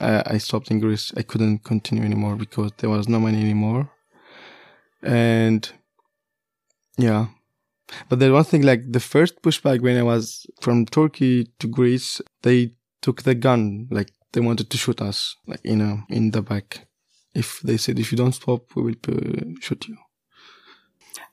I, 0.00 0.22
I 0.26 0.38
stopped 0.38 0.70
in 0.70 0.80
Greece. 0.80 1.12
I 1.16 1.22
couldn't 1.22 1.64
continue 1.64 2.04
anymore 2.04 2.36
because 2.36 2.72
there 2.78 2.90
was 2.90 3.08
no 3.08 3.20
money 3.20 3.40
anymore. 3.40 3.90
And 5.02 5.70
yeah. 6.96 7.26
But 8.08 8.18
there's 8.18 8.32
one 8.32 8.44
thing 8.44 8.62
like 8.62 8.90
the 8.90 9.00
first 9.00 9.42
pushback 9.42 9.80
when 9.80 9.96
I 9.96 10.02
was 10.02 10.46
from 10.60 10.86
Turkey 10.86 11.52
to 11.60 11.68
Greece, 11.68 12.20
they 12.42 12.72
took 13.00 13.22
the 13.22 13.34
gun, 13.34 13.86
like 13.90 14.10
they 14.32 14.40
wanted 14.40 14.70
to 14.70 14.76
shoot 14.76 15.00
us, 15.00 15.36
like 15.46 15.60
you 15.62 15.76
know, 15.76 16.00
in 16.08 16.32
the 16.32 16.42
back. 16.42 16.86
If 17.34 17.60
they 17.60 17.76
said 17.76 17.98
if 17.98 18.10
you 18.10 18.18
don't 18.18 18.32
stop, 18.32 18.74
we 18.74 18.82
will 18.82 18.94
uh, 19.08 19.60
shoot 19.60 19.86
you. 19.88 19.96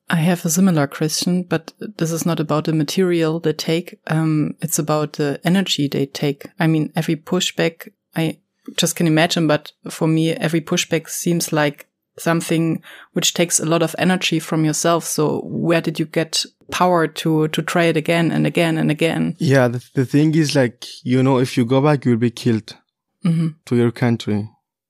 I 0.10 0.18
have 0.18 0.46
a 0.46 0.50
similar 0.50 0.86
question, 0.86 1.44
but 1.44 1.74
this 1.98 2.12
is 2.12 2.26
not 2.26 2.40
about 2.40 2.66
the 2.66 2.74
material 2.74 3.40
they 3.40 3.54
take. 3.54 4.00
Um, 4.08 4.56
it's 4.62 4.78
about 4.78 5.14
the 5.14 5.40
energy 5.44 5.88
they 5.88 6.06
take. 6.06 6.46
I 6.60 6.68
mean, 6.68 6.92
every 6.96 7.16
pushback, 7.16 7.90
I 8.16 8.40
just 8.78 8.96
can 8.96 9.08
imagine, 9.08 9.48
but 9.48 9.72
for 9.90 10.08
me, 10.08 10.32
every 10.32 10.62
pushback 10.62 11.10
seems 11.10 11.52
like 11.52 11.88
something 12.18 12.82
which 13.14 13.34
takes 13.34 13.60
a 13.60 13.66
lot 13.66 13.82
of 13.82 13.96
energy 13.98 14.40
from 14.40 14.64
yourself. 14.66 15.04
So 15.04 15.42
where 15.46 15.82
did 15.82 16.00
you 16.00 16.06
get 16.06 16.46
power 16.72 17.08
to, 17.08 17.48
to 17.48 17.62
try 17.62 17.86
it 17.86 17.98
again 17.98 18.32
and 18.32 18.46
again 18.46 18.78
and 18.78 18.92
again? 18.92 19.36
Yeah. 19.40 19.68
The, 19.68 19.84
the 19.96 20.06
thing 20.06 20.36
is 20.36 20.56
like, 20.56 20.86
you 21.04 21.24
know, 21.24 21.40
if 21.40 21.58
you 21.58 21.66
go 21.66 21.82
back, 21.82 22.06
you'll 22.06 22.18
be 22.18 22.32
killed 22.32 22.78
mm-hmm. 23.26 23.48
to 23.66 23.76
your 23.76 23.92
country. 23.92 24.48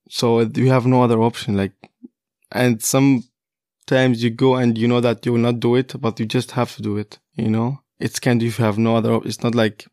So 0.09 0.41
you 0.41 0.69
have 0.69 0.85
no 0.85 1.01
other 1.01 1.21
option. 1.21 1.55
Like, 1.55 1.73
and 2.51 2.83
sometimes 2.83 4.21
you 4.21 4.29
go 4.29 4.55
and 4.55 4.77
you 4.77 4.87
know 4.87 5.01
that 5.01 5.25
you 5.25 5.33
will 5.33 5.39
not 5.39 5.59
do 5.59 5.75
it, 5.75 5.99
but 5.99 6.19
you 6.19 6.25
just 6.25 6.51
have 6.51 6.75
to 6.75 6.81
do 6.81 6.97
it. 6.97 7.19
You 7.35 7.49
know, 7.49 7.79
it's 7.99 8.19
kind 8.19 8.41
of, 8.41 8.45
you 8.45 8.63
have 8.63 8.77
no 8.77 8.97
other, 8.97 9.15
it's 9.23 9.43
not 9.43 9.55
like 9.55 9.87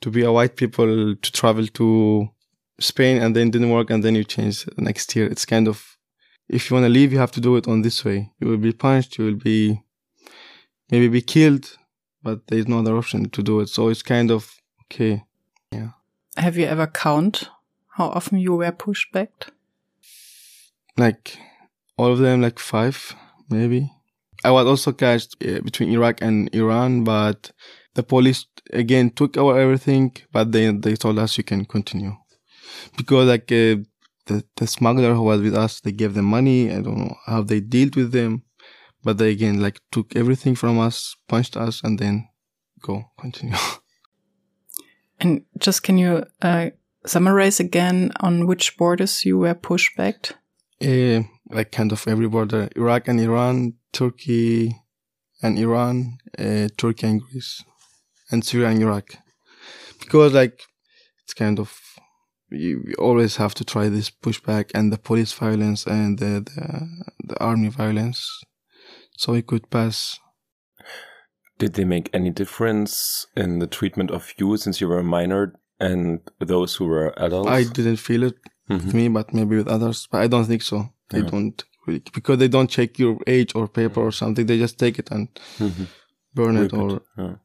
to 0.00 0.10
be 0.10 0.22
a 0.22 0.32
white 0.32 0.56
people 0.56 1.14
to 1.14 1.32
travel 1.32 1.66
to 1.66 2.28
Spain 2.80 3.18
and 3.22 3.36
then 3.36 3.50
didn't 3.50 3.70
work 3.70 3.90
and 3.90 4.02
then 4.02 4.14
you 4.14 4.24
change 4.24 4.66
next 4.76 5.14
year. 5.14 5.26
It's 5.26 5.44
kind 5.44 5.68
of, 5.68 5.96
if 6.48 6.70
you 6.70 6.74
want 6.74 6.84
to 6.84 6.90
leave, 6.90 7.12
you 7.12 7.18
have 7.18 7.32
to 7.32 7.40
do 7.40 7.56
it 7.56 7.68
on 7.68 7.82
this 7.82 8.04
way. 8.04 8.32
You 8.40 8.48
will 8.48 8.56
be 8.56 8.72
punched, 8.72 9.18
you 9.18 9.26
will 9.26 9.36
be 9.36 9.82
maybe 10.90 11.08
be 11.08 11.22
killed, 11.22 11.76
but 12.22 12.46
there's 12.48 12.66
no 12.66 12.80
other 12.80 12.96
option 12.96 13.30
to 13.30 13.42
do 13.42 13.60
it. 13.60 13.68
So 13.68 13.88
it's 13.88 14.02
kind 14.02 14.30
of 14.30 14.56
okay. 14.84 15.24
Yeah. 15.72 15.90
Have 16.36 16.56
you 16.56 16.66
ever 16.66 16.86
count 16.86 17.48
how 17.96 18.08
often 18.08 18.38
you 18.38 18.56
were 18.56 18.72
pushed 18.72 19.12
back? 19.12 19.30
Like 20.96 21.38
all 21.96 22.12
of 22.12 22.18
them, 22.18 22.40
like 22.40 22.58
five, 22.58 23.14
maybe. 23.48 23.92
I 24.42 24.50
was 24.50 24.66
also 24.66 24.92
catched 24.92 25.36
uh, 25.46 25.60
between 25.60 25.90
Iraq 25.90 26.22
and 26.22 26.52
Iran, 26.54 27.04
but 27.04 27.52
the 27.94 28.02
police 28.02 28.46
again 28.72 29.10
took 29.10 29.36
our 29.36 29.58
everything, 29.58 30.16
but 30.32 30.52
they 30.52 30.72
they 30.72 30.96
told 30.96 31.18
us 31.18 31.36
you 31.36 31.44
can 31.44 31.66
continue 31.66 32.16
because 32.96 33.26
like 33.26 33.50
uh, 33.52 33.76
the, 34.26 34.44
the 34.56 34.66
smuggler 34.66 35.14
who 35.14 35.22
was 35.22 35.40
with 35.40 35.54
us, 35.54 35.80
they 35.80 35.92
gave 35.92 36.14
them 36.14 36.26
money. 36.26 36.70
I 36.70 36.80
don't 36.80 36.98
know 36.98 37.16
how 37.26 37.42
they 37.42 37.60
dealt 37.60 37.96
with 37.96 38.12
them, 38.12 38.42
but 39.02 39.18
they 39.18 39.30
again 39.30 39.60
like 39.60 39.80
took 39.90 40.14
everything 40.16 40.54
from 40.54 40.78
us, 40.78 41.16
punched 41.28 41.56
us, 41.56 41.82
and 41.82 41.98
then 41.98 42.28
go 42.82 43.04
continue. 43.18 43.56
and 45.20 45.42
just 45.58 45.82
can 45.82 45.98
you 45.98 46.24
uh, 46.42 46.70
summarize 47.06 47.60
again 47.60 48.12
on 48.20 48.46
which 48.46 48.76
borders 48.76 49.24
you 49.24 49.38
were 49.38 49.54
pushed 49.54 49.96
back? 49.96 50.34
Uh, 50.82 51.22
like 51.50 51.72
kind 51.72 51.92
of 51.92 52.06
every 52.06 52.28
border: 52.28 52.68
Iraq 52.76 53.08
and 53.08 53.20
Iran, 53.20 53.74
Turkey 53.92 54.76
and 55.42 55.58
Iran, 55.58 56.18
uh, 56.38 56.68
Turkey 56.76 57.06
and 57.06 57.22
Greece, 57.22 57.64
and 58.30 58.44
Syria 58.44 58.68
and 58.68 58.82
Iraq. 58.82 59.16
Because 59.98 60.32
like 60.32 60.62
it's 61.24 61.34
kind 61.34 61.58
of 61.58 61.72
you 62.50 62.94
always 62.98 63.36
have 63.36 63.54
to 63.54 63.64
try 63.64 63.88
this 63.88 64.10
pushback 64.10 64.70
and 64.74 64.92
the 64.92 64.98
police 64.98 65.32
violence 65.32 65.86
and 65.86 66.18
the, 66.18 66.40
the, 66.40 66.88
the 67.24 67.40
army 67.40 67.68
violence 67.68 68.42
so 69.16 69.34
it 69.34 69.46
could 69.46 69.70
pass. 69.70 70.18
Did 71.58 71.74
they 71.74 71.84
make 71.84 72.10
any 72.12 72.30
difference 72.30 73.26
in 73.36 73.58
the 73.58 73.66
treatment 73.66 74.10
of 74.10 74.32
you 74.38 74.56
since 74.56 74.80
you 74.80 74.88
were 74.88 74.98
a 74.98 75.04
minor 75.04 75.54
and 75.78 76.20
those 76.38 76.74
who 76.74 76.86
were 76.86 77.14
adults? 77.16 77.50
I 77.50 77.64
didn't 77.64 77.98
feel 77.98 78.22
it 78.22 78.36
mm 78.68 78.76
-hmm. 78.76 78.84
with 78.84 78.94
me, 78.94 79.08
but 79.08 79.32
maybe 79.32 79.56
with 79.56 79.68
others. 79.68 80.08
But 80.10 80.24
I 80.24 80.28
don't 80.28 80.46
think 80.46 80.62
so. 80.62 80.88
They 81.08 81.20
yeah. 81.20 81.30
don't 81.30 81.64
because 81.86 82.38
they 82.38 82.48
don't 82.48 82.70
check 82.70 82.98
your 82.98 83.16
age 83.26 83.54
or 83.54 83.68
paper 83.68 84.02
or 84.02 84.12
something. 84.12 84.46
They 84.46 84.58
just 84.58 84.78
take 84.78 84.98
it 84.98 85.10
and 85.10 85.28
mm 85.58 85.70
-hmm. 85.70 85.86
burn 86.32 86.56
it 86.56 86.72
or 86.72 86.96
it. 86.96 87.02
Yeah 87.16 87.36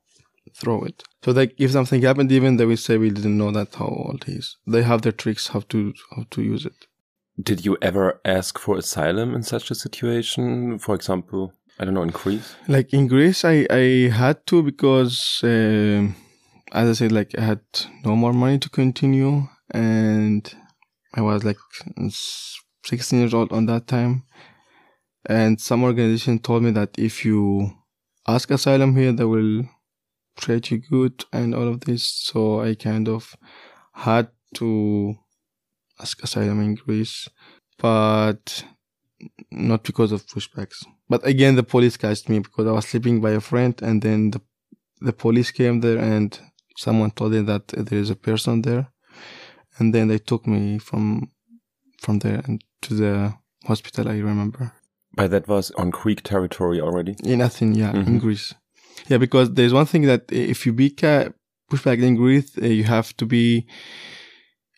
throw 0.56 0.84
it. 0.84 1.04
So 1.24 1.32
like 1.32 1.54
if 1.58 1.72
something 1.72 2.02
happened, 2.02 2.32
even 2.32 2.58
they 2.58 2.66
will 2.66 2.78
say 2.78 2.98
we 2.98 3.10
didn't 3.10 3.38
know 3.38 3.52
that 3.52 3.76
how 3.76 3.88
old 3.88 4.24
he 4.26 4.34
is. 4.34 4.58
They 4.66 4.84
have 4.84 5.02
their 5.02 5.12
tricks 5.12 5.48
how 5.48 5.62
to 5.70 5.94
how 6.16 6.26
to 6.32 6.42
use 6.42 6.66
it. 6.66 6.88
Did 7.42 7.66
you 7.66 7.78
ever 7.82 8.22
ask 8.24 8.58
for 8.58 8.78
asylum 8.78 9.36
in 9.36 9.44
such 9.44 9.70
a 9.70 9.76
situation? 9.76 10.80
For 10.80 10.96
example, 10.96 11.54
I 11.80 11.84
don't 11.84 11.94
know 11.94 12.04
in 12.04 12.10
Greece. 12.10 12.56
Like 12.68 12.94
in 12.94 13.08
Greece, 13.08 13.44
I 13.44 13.68
I 13.70 14.10
had 14.10 14.46
to 14.48 14.64
because 14.64 15.42
uh, 15.44 16.08
as 16.72 16.90
I 16.90 16.94
said, 16.94 17.12
like 17.12 17.38
I 17.38 17.42
had 17.42 17.62
no 18.06 18.16
more 18.16 18.34
money 18.34 18.60
to 18.60 18.70
continue, 18.70 19.48
and 19.72 20.54
I 21.14 21.22
was 21.22 21.44
like 21.44 21.58
16 22.86 23.20
years 23.20 23.34
old 23.34 23.52
on 23.52 23.66
that 23.66 23.88
time. 23.88 24.24
And 25.28 25.60
some 25.60 25.84
organization 25.84 26.40
told 26.40 26.64
me 26.64 26.72
that 26.72 26.92
if 26.98 27.26
you 27.26 27.72
ask 28.28 28.52
asylum 28.52 28.96
here, 28.96 29.12
they 29.12 29.24
will 29.26 29.64
treat 30.36 30.72
you 30.72 30.78
good 30.78 31.26
and 31.32 31.54
all 31.56 31.68
of 31.68 31.82
this. 31.82 32.04
So 32.06 32.62
I 32.62 32.76
kind 32.76 33.08
of 33.08 33.36
had 33.94 34.28
to 34.56 35.16
ask 36.00 36.22
asylum 36.24 36.62
in 36.62 36.76
Greece, 36.76 37.30
but 37.78 38.64
not 39.52 39.84
because 39.84 40.12
of 40.12 40.26
pushbacks. 40.28 40.86
But 41.10 41.26
again, 41.26 41.56
the 41.56 41.64
police 41.64 41.98
catched 41.98 42.30
me 42.30 42.40
because 42.40 42.68
I 42.68 42.72
was 42.72 42.88
sleeping 42.88 43.22
by 43.22 43.32
a 43.32 43.40
friend, 43.42 43.74
and 43.82 44.02
then 44.02 44.32
the 44.32 44.42
the 45.02 45.14
police 45.14 45.52
came 45.52 45.82
there, 45.82 45.98
and 46.00 46.40
someone 46.78 47.12
told 47.12 47.34
them 47.34 47.46
that 47.46 47.68
there 47.68 48.00
is 48.00 48.10
a 48.10 48.16
person 48.16 48.62
there, 48.62 48.88
and 49.78 49.94
then 49.94 50.08
they 50.08 50.20
took 50.20 50.48
me 50.48 50.80
from 50.80 51.32
from 52.02 52.20
there 52.20 52.42
and 52.46 52.62
to 52.82 52.94
the 52.96 53.34
hospital. 53.66 54.08
I 54.08 54.18
remember. 54.20 54.72
But 55.16 55.32
that 55.32 55.48
was 55.48 55.72
on 55.72 55.92
Greek 55.92 56.24
territory 56.24 56.82
already. 56.82 57.16
In 57.24 57.42
Athens, 57.42 57.78
yeah, 57.78 57.94
Mhm. 57.94 58.08
in 58.08 58.20
Greece. 58.20 58.54
Yeah, 59.08 59.18
because 59.18 59.54
there's 59.54 59.74
one 59.74 59.86
thing 59.86 60.04
that 60.04 60.24
if 60.32 60.66
you 60.66 60.74
be 60.74 60.90
ca- 60.90 61.30
pushback 61.72 62.02
in 62.02 62.16
Greece, 62.16 62.58
uh, 62.62 62.66
you 62.66 62.84
have 62.84 63.16
to 63.18 63.26
be 63.26 63.68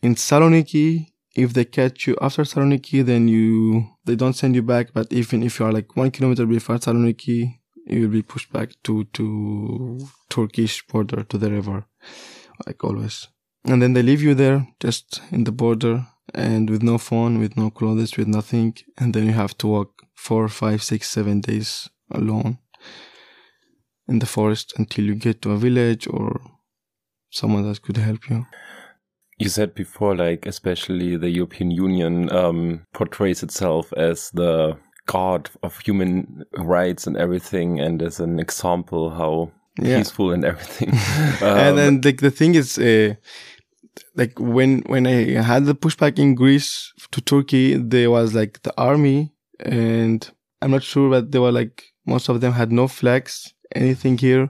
in 0.02 0.16
Saloniki. 0.16 1.08
If 1.36 1.54
they 1.54 1.66
catch 1.66 2.08
you 2.08 2.16
after 2.20 2.44
Saloniki, 2.44 3.06
then 3.06 3.28
you 3.28 3.86
they 4.06 4.16
don't 4.16 4.34
send 4.34 4.56
you 4.56 4.64
back. 4.64 4.94
But 4.94 5.12
even 5.14 5.44
if 5.44 5.60
you 5.60 5.66
are 5.68 5.72
like 5.72 5.96
one 5.96 6.12
kilometer 6.12 6.46
before 6.46 6.78
Saloniki, 6.78 7.60
you 7.86 8.02
will 8.02 8.10
be 8.10 8.24
pushed 8.24 8.52
back 8.52 8.70
to 8.84 9.04
to 9.14 10.00
Turkish 10.30 10.86
border 10.88 11.24
to 11.24 11.38
the 11.38 11.52
river, 11.52 11.86
like 12.66 12.84
always. 12.84 13.28
And 13.66 13.82
then 13.82 13.94
they 13.94 14.02
leave 14.04 14.22
you 14.22 14.34
there, 14.34 14.68
just 14.80 15.22
in 15.32 15.44
the 15.44 15.52
border, 15.52 16.08
and 16.34 16.70
with 16.70 16.82
no 16.84 16.98
phone, 16.98 17.40
with 17.40 17.58
no 17.58 17.70
clothes, 17.70 18.18
with 18.18 18.28
nothing. 18.28 18.76
And 18.98 19.14
then 19.14 19.26
you 19.26 19.34
have 19.34 19.58
to 19.60 19.68
walk 19.68 19.92
four, 20.16 20.48
five, 20.48 20.82
six, 20.82 21.10
seven 21.10 21.42
days 21.42 21.90
alone 22.12 22.60
in 24.08 24.20
the 24.20 24.26
forest 24.26 24.74
until 24.78 25.06
you 25.06 25.16
get 25.16 25.42
to 25.42 25.52
a 25.52 25.58
village 25.58 26.08
or 26.08 26.40
someone 27.30 27.64
that 27.70 27.82
could 27.82 27.98
help 27.98 28.30
you. 28.30 28.46
You 29.40 29.50
said 29.50 29.76
before, 29.76 30.16
like, 30.16 30.46
especially 30.48 31.16
the 31.18 31.30
European 31.30 31.70
Union 31.72 32.32
um, 32.32 32.86
portrays 32.94 33.44
itself 33.44 33.94
as 33.94 34.32
the 34.32 34.78
god 35.06 35.50
of 35.64 35.80
human 35.80 36.44
rights 36.58 37.08
and 37.08 37.16
everything, 37.18 37.80
and 37.80 38.02
as 38.02 38.20
an 38.20 38.40
example 38.40 39.10
how 39.12 39.52
Yeah. 39.80 39.98
peaceful 39.98 40.32
and 40.34 40.44
everything. 40.44 40.90
and 41.42 41.70
Um, 41.70 41.76
then 41.76 42.02
like 42.04 42.22
the 42.22 42.32
thing 42.32 42.56
is, 42.56 42.78
uh, 42.80 43.14
like 44.16 44.40
when 44.40 44.82
when 44.88 45.06
I 45.06 45.42
had 45.42 45.66
the 45.66 45.76
pushback 45.76 46.18
in 46.18 46.34
Greece 46.36 46.92
to 47.12 47.22
Turkey, 47.22 47.76
there 47.78 48.10
was 48.10 48.34
like 48.34 48.62
the 48.64 48.74
army, 48.78 49.32
and 49.60 50.28
I'm 50.62 50.72
not 50.72 50.84
sure, 50.84 51.10
but 51.12 51.32
they 51.32 51.40
were 51.40 51.52
like 51.52 51.84
most 52.06 52.30
of 52.30 52.42
them 52.42 52.54
had 52.54 52.72
no 52.72 52.88
flags, 52.88 53.54
anything 53.76 54.18
here, 54.18 54.50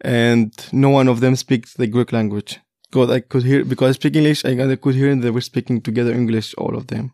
and 0.00 0.52
no 0.72 0.90
one 0.90 1.08
of 1.08 1.20
them 1.20 1.36
speaks 1.36 1.74
the 1.74 1.86
Greek 1.86 2.12
language. 2.12 2.60
God, 2.90 3.10
I 3.10 3.20
could 3.20 3.42
hear 3.42 3.64
because 3.64 3.90
I 3.90 3.92
speak 3.92 4.16
English. 4.16 4.44
I 4.44 4.52
I 4.72 4.76
could 4.76 4.94
hear 4.94 5.14
they 5.14 5.30
were 5.30 5.42
speaking 5.52 5.80
together 5.82 6.12
English, 6.12 6.54
all 6.56 6.76
of 6.76 6.86
them. 6.86 7.12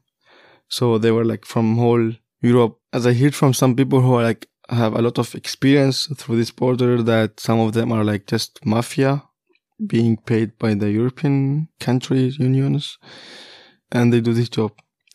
So 0.68 0.98
they 0.98 1.10
were 1.10 1.24
like 1.24 1.44
from 1.44 1.76
whole 1.76 2.12
Europe. 2.40 2.78
As 2.92 3.06
I 3.06 3.12
heard 3.12 3.34
from 3.34 3.54
some 3.54 3.74
people 3.74 4.00
who 4.00 4.14
are 4.14 4.22
like 4.22 4.48
have 4.68 4.94
a 4.94 5.02
lot 5.02 5.18
of 5.18 5.34
experience 5.34 6.06
through 6.16 6.36
this 6.36 6.50
border, 6.50 7.02
that 7.02 7.40
some 7.40 7.60
of 7.60 7.72
them 7.72 7.92
are 7.92 8.04
like 8.04 8.26
just 8.26 8.64
mafia, 8.64 9.22
being 9.86 10.16
paid 10.16 10.58
by 10.58 10.74
the 10.74 10.90
European 10.90 11.68
country 11.80 12.32
unions, 12.38 12.98
and 13.90 14.12
they 14.12 14.20
do 14.20 14.32
this 14.32 14.48
job, 14.48 14.72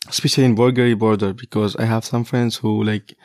especially 0.08 0.44
in 0.44 0.54
Bulgaria 0.54 0.96
border 0.96 1.32
because 1.32 1.74
I 1.76 1.84
have 1.84 2.04
some 2.04 2.24
friends 2.24 2.56
who 2.56 2.84
like 2.84 3.16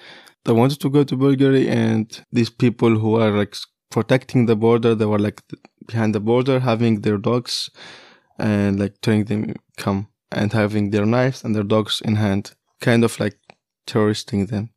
they 0.45 0.53
wanted 0.53 0.79
to 0.79 0.89
go 0.89 1.03
to 1.03 1.15
Bulgaria, 1.17 1.71
and 1.71 2.25
these 2.31 2.49
people 2.49 2.97
who 2.97 3.15
are 3.15 3.31
like 3.31 3.55
protecting 3.89 4.45
the 4.45 4.55
border, 4.55 4.95
they 4.95 5.05
were 5.05 5.19
like 5.19 5.41
behind 5.87 6.15
the 6.15 6.19
border 6.19 6.59
having 6.59 7.01
their 7.01 7.17
dogs 7.17 7.69
and 8.39 8.79
like 8.79 8.95
telling 9.01 9.25
them 9.25 9.53
come 9.77 10.07
and 10.31 10.53
having 10.53 10.91
their 10.91 11.05
knives 11.05 11.43
and 11.43 11.55
their 11.55 11.63
dogs 11.63 12.01
in 12.03 12.15
hand, 12.15 12.53
kind 12.81 13.03
of 13.03 13.19
like 13.19 13.37
terroristing 13.85 14.47
them. 14.47 14.69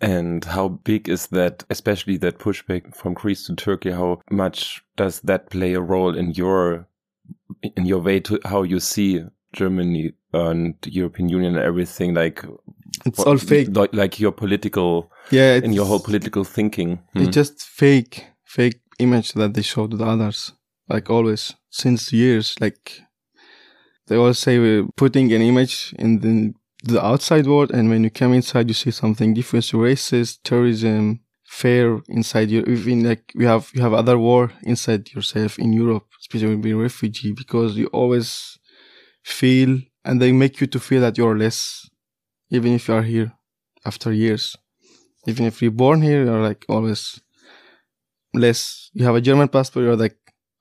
And 0.00 0.44
how 0.44 0.68
big 0.68 1.08
is 1.08 1.26
that, 1.28 1.64
especially 1.68 2.16
that 2.18 2.38
pushback 2.38 2.96
from 2.96 3.14
Greece 3.14 3.46
to 3.46 3.54
Turkey? 3.54 3.90
How 3.90 4.20
much 4.30 4.82
does 4.96 5.20
that 5.20 5.50
play 5.50 5.74
a 5.74 5.80
role 5.80 6.16
in 6.16 6.30
your, 6.30 6.88
in 7.76 7.84
your 7.84 7.98
way 7.98 8.20
to 8.20 8.40
how 8.46 8.62
you 8.62 8.80
see 8.80 9.22
Germany 9.52 10.12
and 10.32 10.74
European 10.86 11.28
Union 11.28 11.56
and 11.56 11.64
everything? 11.64 12.14
Like, 12.14 12.42
It's 13.04 13.20
all 13.20 13.38
fake. 13.38 13.68
Like, 13.72 13.94
like 13.94 14.20
your 14.20 14.32
political, 14.32 15.10
Yeah, 15.30 15.56
in 15.56 15.72
your 15.72 15.86
whole 15.86 16.00
political 16.00 16.44
thinking. 16.44 16.98
Hmm. 17.12 17.22
It's 17.22 17.34
just 17.34 17.62
fake, 17.62 18.26
fake 18.44 18.80
image 18.98 19.32
that 19.32 19.54
they 19.54 19.62
show 19.62 19.86
to 19.86 19.96
the 19.96 20.06
others. 20.06 20.52
Like 20.88 21.08
always, 21.08 21.54
since 21.70 22.12
years, 22.12 22.56
like 22.60 23.00
they 24.08 24.16
always 24.16 24.38
say 24.38 24.58
we're 24.58 24.86
putting 24.96 25.32
an 25.32 25.40
image 25.40 25.94
in 25.98 26.18
the, 26.20 26.52
the 26.82 27.04
outside 27.04 27.46
world, 27.46 27.70
and 27.70 27.88
when 27.88 28.02
you 28.02 28.10
come 28.10 28.32
inside, 28.34 28.68
you 28.68 28.74
see 28.74 28.90
something 28.90 29.32
different. 29.34 29.64
So 29.64 29.78
racist, 29.78 30.38
terrorism, 30.42 31.20
fear 31.44 32.00
inside 32.08 32.50
you. 32.50 32.62
Even 32.62 33.04
like 33.04 33.32
we 33.36 33.44
have, 33.44 33.70
you 33.72 33.82
have 33.82 33.92
other 33.92 34.18
war 34.18 34.52
inside 34.62 35.12
yourself 35.12 35.58
in 35.58 35.72
Europe, 35.72 36.06
especially 36.20 36.56
being 36.56 36.76
refugee, 36.76 37.32
because 37.32 37.76
you 37.76 37.86
always 37.86 38.58
feel, 39.22 39.78
and 40.04 40.20
they 40.20 40.32
make 40.32 40.60
you 40.60 40.66
to 40.66 40.80
feel 40.80 41.00
that 41.02 41.16
you're 41.16 41.38
less, 41.38 41.88
even 42.50 42.74
if 42.74 42.88
you 42.88 42.94
are 42.94 43.02
here 43.02 43.32
after 43.84 44.12
years. 44.12 44.56
Even 45.26 45.46
if 45.46 45.62
you're 45.62 45.70
born 45.70 46.02
here, 46.02 46.24
you're 46.24 46.42
like 46.42 46.64
always 46.68 47.20
less. 48.34 48.90
You 48.92 49.04
have 49.04 49.14
a 49.14 49.20
German 49.20 49.48
passport, 49.48 49.84
you're 49.84 49.96
like, 49.96 50.16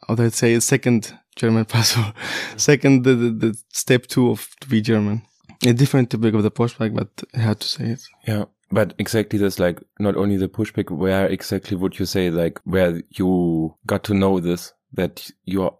how 0.07 0.15
do 0.15 0.23
I 0.23 0.29
say, 0.29 0.53
it? 0.53 0.61
second 0.61 1.13
German 1.35 1.65
passport, 1.73 2.13
second 2.57 3.03
the, 3.03 3.15
the, 3.15 3.29
the 3.29 3.63
step 3.69 4.07
two 4.07 4.29
of 4.29 4.49
to 4.61 4.69
be 4.69 4.81
German. 4.81 5.23
A 5.65 5.73
different 5.73 6.09
topic 6.09 6.33
of 6.35 6.43
the 6.43 6.51
pushback, 6.51 6.95
but 6.95 7.09
I 7.35 7.39
had 7.39 7.59
to 7.59 7.67
say 7.67 7.85
it. 7.85 8.01
Yeah. 8.25 8.45
But 8.71 8.93
exactly 8.97 9.39
this, 9.39 9.59
like, 9.59 9.81
not 9.99 10.15
only 10.15 10.37
the 10.37 10.47
pushback, 10.47 10.91
where 10.91 11.25
exactly 11.27 11.75
would 11.75 11.97
you 11.99 12.05
say, 12.05 12.29
like, 12.29 12.59
where 12.65 13.01
you 13.09 13.75
got 13.85 14.03
to 14.05 14.13
know 14.13 14.39
this, 14.39 14.73
that 14.93 15.29
you're 15.43 15.75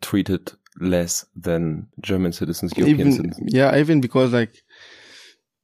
treated 0.00 0.52
less 0.80 1.24
than 1.36 1.86
German 2.00 2.32
citizens, 2.32 2.76
European 2.76 3.00
even, 3.00 3.12
citizens? 3.12 3.54
Yeah, 3.54 3.76
even 3.78 4.00
because 4.00 4.32
like 4.32 4.62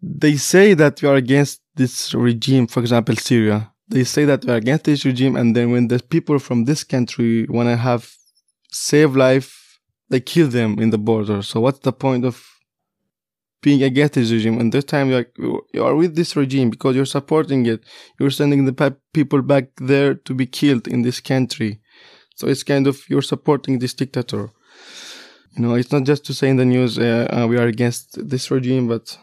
they 0.02 0.36
say 0.36 0.74
that 0.74 1.02
we 1.02 1.08
are 1.08 1.16
against 1.16 1.60
this 1.74 2.14
regime, 2.14 2.66
for 2.66 2.80
example, 2.80 3.16
Syria. 3.16 3.72
They 3.88 4.04
say 4.04 4.24
that 4.24 4.44
we 4.44 4.52
are 4.52 4.56
against 4.56 4.84
this 4.84 5.04
regime, 5.04 5.36
and 5.36 5.54
then 5.54 5.72
when 5.72 5.88
the 5.88 6.00
people 6.00 6.38
from 6.38 6.64
this 6.64 6.84
country 6.84 7.46
want 7.48 7.68
to 7.68 7.76
have 7.76 8.10
save 8.70 9.16
life, 9.16 9.78
they 10.08 10.20
kill 10.20 10.48
them 10.48 10.78
in 10.78 10.90
the 10.90 10.98
border. 10.98 11.42
So 11.42 11.60
what's 11.60 11.80
the 11.80 11.92
point 11.92 12.24
of 12.24 12.46
being 13.62 13.82
against 13.82 14.14
this 14.14 14.30
regime? 14.30 14.58
And 14.58 14.72
this 14.72 14.84
time, 14.84 15.10
you're 15.10 15.26
you 15.74 15.84
are 15.84 15.94
with 15.94 16.14
this 16.14 16.36
regime 16.36 16.70
because 16.70 16.96
you're 16.96 17.04
supporting 17.04 17.66
it. 17.66 17.84
You're 18.18 18.30
sending 18.30 18.64
the 18.64 18.96
people 19.12 19.42
back 19.42 19.64
there 19.76 20.14
to 20.14 20.34
be 20.34 20.46
killed 20.46 20.86
in 20.88 21.02
this 21.02 21.20
country. 21.20 21.80
So 22.36 22.48
it's 22.48 22.62
kind 22.62 22.86
of 22.86 23.02
you're 23.08 23.22
supporting 23.22 23.80
this 23.80 23.92
dictator. 23.92 24.50
You 25.56 25.62
know, 25.62 25.74
it's 25.74 25.92
not 25.92 26.04
just 26.04 26.24
to 26.26 26.32
say 26.34 26.48
in 26.48 26.56
the 26.56 26.64
news 26.64 26.96
uh, 26.98 27.26
uh, 27.30 27.46
we 27.48 27.58
are 27.58 27.66
against 27.66 28.28
this 28.28 28.50
regime, 28.50 28.86
but 28.86 29.18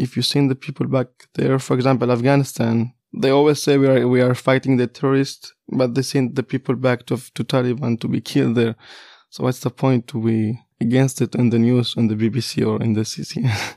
if 0.00 0.16
you 0.16 0.22
send 0.22 0.50
the 0.50 0.54
people 0.54 0.86
back 0.86 1.08
there, 1.34 1.58
for 1.58 1.74
example, 1.74 2.10
Afghanistan, 2.10 2.92
they 3.12 3.30
always 3.30 3.62
say 3.62 3.76
we 3.76 3.86
are 3.86 4.06
we 4.08 4.20
are 4.20 4.34
fighting 4.34 4.76
the 4.76 4.86
terrorists, 4.86 5.52
but 5.68 5.94
they 5.94 6.02
send 6.02 6.36
the 6.36 6.42
people 6.42 6.76
back 6.76 7.06
to 7.06 7.16
to 7.34 7.44
Taliban 7.44 8.00
to 8.00 8.08
be 8.08 8.20
killed 8.20 8.54
there. 8.54 8.76
So 9.30 9.44
what's 9.44 9.60
the 9.60 9.70
point 9.70 10.08
to 10.08 10.22
be 10.22 10.58
against 10.80 11.20
it 11.20 11.34
in 11.34 11.50
the 11.50 11.58
news, 11.58 11.96
on 11.96 12.08
the 12.08 12.16
BBC 12.16 12.66
or 12.66 12.82
in 12.82 12.94
the 12.94 13.02
CCN? 13.02 13.76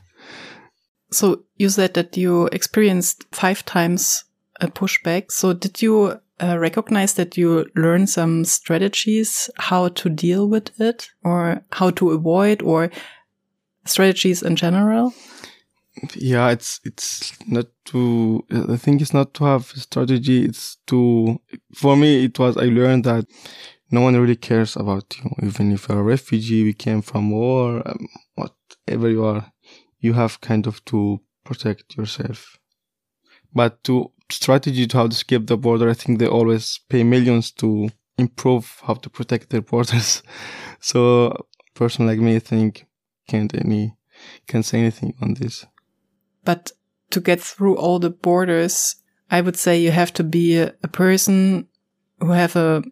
So 1.10 1.44
you 1.56 1.68
said 1.68 1.94
that 1.94 2.16
you 2.16 2.46
experienced 2.46 3.24
five 3.30 3.64
times 3.64 4.24
a 4.60 4.66
pushback. 4.66 5.30
So 5.30 5.52
did 5.52 5.80
you 5.80 6.20
uh, 6.42 6.58
recognize 6.58 7.14
that 7.14 7.36
you 7.36 7.66
learn 7.76 8.08
some 8.08 8.44
strategies 8.44 9.48
how 9.56 9.88
to 9.88 10.08
deal 10.08 10.48
with 10.48 10.80
it 10.80 11.08
or 11.22 11.62
how 11.70 11.90
to 11.90 12.10
avoid 12.10 12.62
or 12.62 12.90
strategies 13.84 14.42
in 14.42 14.56
general? 14.56 15.14
Yeah, 16.14 16.50
it's 16.50 16.80
it's 16.84 17.32
not 17.48 17.66
to. 17.86 18.44
The 18.48 18.78
thing 18.78 19.00
is 19.00 19.14
not 19.14 19.34
to 19.34 19.44
have 19.44 19.72
a 19.74 19.80
strategy. 19.80 20.44
It's 20.44 20.76
to. 20.86 21.40
For 21.74 21.96
me, 21.96 22.24
it 22.24 22.38
was. 22.38 22.56
I 22.56 22.64
learned 22.64 23.04
that 23.04 23.26
no 23.90 24.00
one 24.00 24.16
really 24.16 24.36
cares 24.36 24.76
about 24.76 25.14
you. 25.18 25.30
Even 25.42 25.72
if 25.72 25.88
you're 25.88 26.00
a 26.00 26.02
refugee, 26.02 26.64
we 26.64 26.72
came 26.72 27.02
from 27.02 27.30
war, 27.30 27.82
um, 27.86 28.08
whatever 28.34 29.08
you 29.08 29.24
are, 29.24 29.52
you 30.00 30.14
have 30.14 30.40
kind 30.40 30.66
of 30.66 30.84
to 30.86 31.20
protect 31.44 31.96
yourself. 31.96 32.58
But 33.52 33.84
to 33.84 34.10
strategy 34.30 34.86
to 34.88 34.96
how 34.96 35.06
to 35.06 35.12
escape 35.12 35.46
the 35.46 35.56
border, 35.56 35.88
I 35.88 35.94
think 35.94 36.18
they 36.18 36.26
always 36.26 36.80
pay 36.88 37.04
millions 37.04 37.52
to 37.52 37.88
improve 38.18 38.80
how 38.82 38.94
to 38.94 39.10
protect 39.10 39.50
their 39.50 39.62
borders. 39.62 40.22
so 40.80 41.26
a 41.26 41.78
person 41.78 42.06
like 42.06 42.18
me, 42.18 42.36
I 42.36 42.40
think, 42.40 42.86
can't 43.28 43.54
any 43.54 43.94
can't 44.46 44.64
say 44.64 44.78
anything 44.78 45.14
on 45.20 45.34
this. 45.34 45.66
But 46.44 46.72
to 47.10 47.20
get 47.20 47.40
through 47.40 47.76
all 47.76 47.98
the 47.98 48.10
borders, 48.10 48.96
I 49.30 49.40
would 49.40 49.56
say 49.56 49.80
you 49.80 49.90
have 49.90 50.12
to 50.14 50.24
be 50.24 50.58
a, 50.58 50.74
a 50.82 50.88
person 50.88 51.68
who 52.20 52.30
have 52.30 52.56
a 52.56 52.82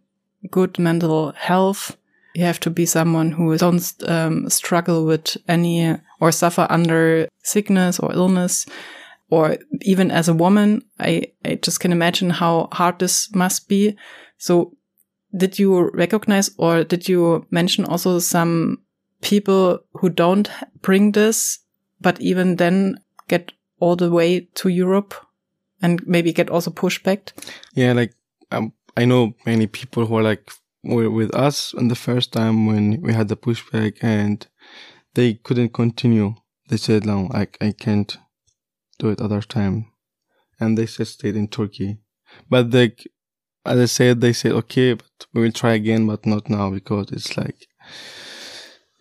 good 0.51 0.79
mental 0.79 1.33
health. 1.33 1.97
You 2.35 2.45
have 2.45 2.61
to 2.61 2.71
be 2.71 2.87
someone 2.87 3.33
who 3.33 3.57
don't 3.59 3.93
um, 4.07 4.49
struggle 4.49 5.05
with 5.05 5.37
any 5.49 5.97
or 6.21 6.33
suffer 6.33 6.67
under 6.71 7.29
sickness 7.43 7.99
or 7.99 8.12
illness. 8.12 8.67
Or 9.29 9.57
even 9.81 10.11
as 10.11 10.29
a 10.29 10.35
woman, 10.35 10.83
I, 11.01 11.33
I 11.45 11.55
just 11.57 11.81
can 11.81 11.93
imagine 11.93 12.31
how 12.31 12.69
hard 12.73 12.99
this 12.99 13.35
must 13.35 13.69
be. 13.69 13.97
So 14.38 14.77
did 15.37 15.59
you 15.59 15.91
recognize 15.95 16.51
or 16.59 16.85
did 16.85 17.09
you 17.09 17.47
mention 17.51 17.85
also 17.85 18.19
some 18.19 18.83
people 19.23 19.81
who 19.95 20.11
don't 20.11 20.51
bring 20.83 21.12
this, 21.12 21.61
but 22.01 22.21
even 22.21 22.57
then 22.57 22.99
get 23.33 23.53
all 23.81 23.97
the 23.97 24.11
way 24.11 24.49
to 24.55 24.68
Europe 24.68 25.14
and 25.81 26.07
maybe 26.07 26.33
get 26.33 26.51
also 26.51 26.71
pushback? 26.71 27.33
Yeah, 27.75 27.92
like 27.95 28.14
um, 28.51 28.73
I 28.97 29.05
know 29.07 29.35
many 29.47 29.66
people 29.66 30.07
who 30.07 30.16
are 30.18 30.23
like 30.23 30.51
were 30.85 31.11
with 31.11 31.35
us 31.35 31.75
on 31.75 31.88
the 31.88 31.95
first 32.07 32.33
time 32.33 32.66
when 32.66 33.01
we 33.01 33.12
had 33.12 33.29
the 33.29 33.37
pushback 33.37 33.97
and 34.03 34.47
they 35.14 35.35
couldn't 35.35 35.73
continue. 35.73 36.35
They 36.68 36.77
said, 36.77 37.07
no, 37.07 37.29
I, 37.33 37.49
I 37.61 37.73
can't 37.73 38.16
do 38.99 39.09
it 39.11 39.21
other 39.21 39.40
time. 39.40 39.87
And 40.61 40.77
they 40.77 40.87
just 40.87 41.14
stayed 41.14 41.37
in 41.37 41.49
Turkey. 41.49 41.99
But 42.49 42.71
they, 42.71 42.95
as 43.64 43.79
I 43.79 43.85
said, 43.87 44.21
they 44.21 44.33
said, 44.33 44.53
okay, 44.53 44.95
but 44.95 45.27
we 45.33 45.42
will 45.42 45.53
try 45.53 45.73
again, 45.75 46.07
but 46.07 46.27
not 46.27 46.49
now 46.49 46.71
because 46.71 47.12
it's 47.12 47.37
like, 47.37 47.66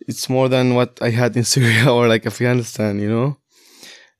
it's 0.00 0.28
more 0.28 0.48
than 0.48 0.74
what 0.74 0.98
I 1.00 1.10
had 1.10 1.36
in 1.36 1.44
Syria 1.54 1.92
or 1.92 2.08
like 2.08 2.26
Afghanistan, 2.26 3.00
you 3.00 3.08
know? 3.08 3.41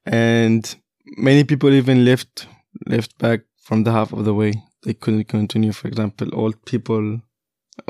And 0.04 0.74
many 1.16 1.44
people 1.44 1.70
even 1.70 2.04
left, 2.04 2.46
left 2.86 3.16
back 3.18 3.40
from 3.60 3.84
the 3.84 3.92
half 3.92 4.12
of 4.12 4.24
the 4.24 4.34
way. 4.34 4.52
They 4.84 4.94
couldn't 4.94 5.28
continue. 5.28 5.72
For 5.72 5.88
example, 5.88 6.28
old 6.32 6.64
people 6.64 7.20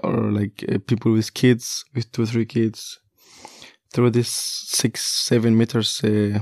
or 0.03 0.31
like 0.31 0.65
uh, 0.71 0.79
people 0.87 1.13
with 1.13 1.35
kids, 1.35 1.85
with 1.95 2.11
two, 2.13 2.23
or 2.23 2.27
three 2.27 2.45
kids 2.45 3.01
through 3.93 4.11
this 4.11 4.29
six, 4.29 5.05
seven 5.05 5.57
meters, 5.57 6.03
uh, 6.05 6.39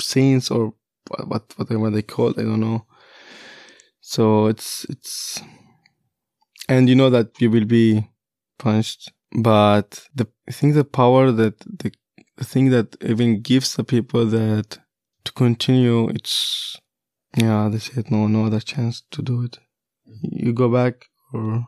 scenes 0.00 0.50
or 0.50 0.74
what, 1.26 1.52
whatever 1.56 1.90
they 1.90 2.02
call 2.02 2.30
it. 2.30 2.38
I 2.38 2.42
don't 2.42 2.60
know. 2.60 2.86
So 4.00 4.46
it's, 4.46 4.86
it's, 4.88 5.42
and 6.68 6.88
you 6.88 6.94
know 6.94 7.10
that 7.10 7.40
you 7.40 7.50
will 7.50 7.64
be 7.64 8.08
punished 8.58 9.12
but 9.32 10.08
the 10.14 10.26
I 10.48 10.52
think 10.52 10.74
the 10.74 10.84
power 10.84 11.30
that 11.32 11.58
the 11.60 11.92
thing 12.44 12.70
that 12.70 12.96
even 13.02 13.40
gives 13.40 13.74
the 13.74 13.84
people 13.84 14.26
that 14.26 14.78
to 15.24 15.32
continue, 15.32 16.08
it's 16.08 16.76
yeah, 17.36 17.68
they 17.70 17.78
said 17.78 18.10
no, 18.10 18.26
no 18.26 18.46
other 18.46 18.60
chance 18.60 19.02
to 19.10 19.22
do 19.22 19.42
it. 19.42 19.58
You 20.22 20.52
go 20.52 20.68
back 20.68 21.06
or 21.32 21.66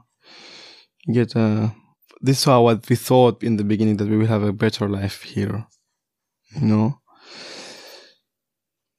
get 1.13 1.35
a. 1.37 1.75
This 2.23 2.41
is 2.41 2.47
what 2.47 2.89
we 2.89 2.97
thought 2.97 3.43
in 3.43 3.57
the 3.57 3.65
beginning 3.65 3.97
that 3.97 4.09
we 4.09 4.17
will 4.17 4.27
have 4.27 4.43
a 4.43 4.53
better 4.53 4.89
life 4.89 5.23
here. 5.23 5.67
You 6.55 6.67
know, 6.67 7.01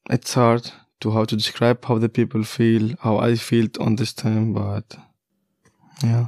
it's 0.09 0.33
hard 0.33 0.71
to 1.01 1.11
how 1.11 1.25
to 1.25 1.35
describe 1.35 1.83
how 1.85 1.97
the 1.97 2.09
people 2.09 2.43
feel, 2.43 2.95
how 3.01 3.17
I 3.17 3.35
felt 3.35 3.77
on 3.79 3.95
this 3.95 4.13
time, 4.13 4.53
but 4.53 4.95
yeah. 6.03 6.27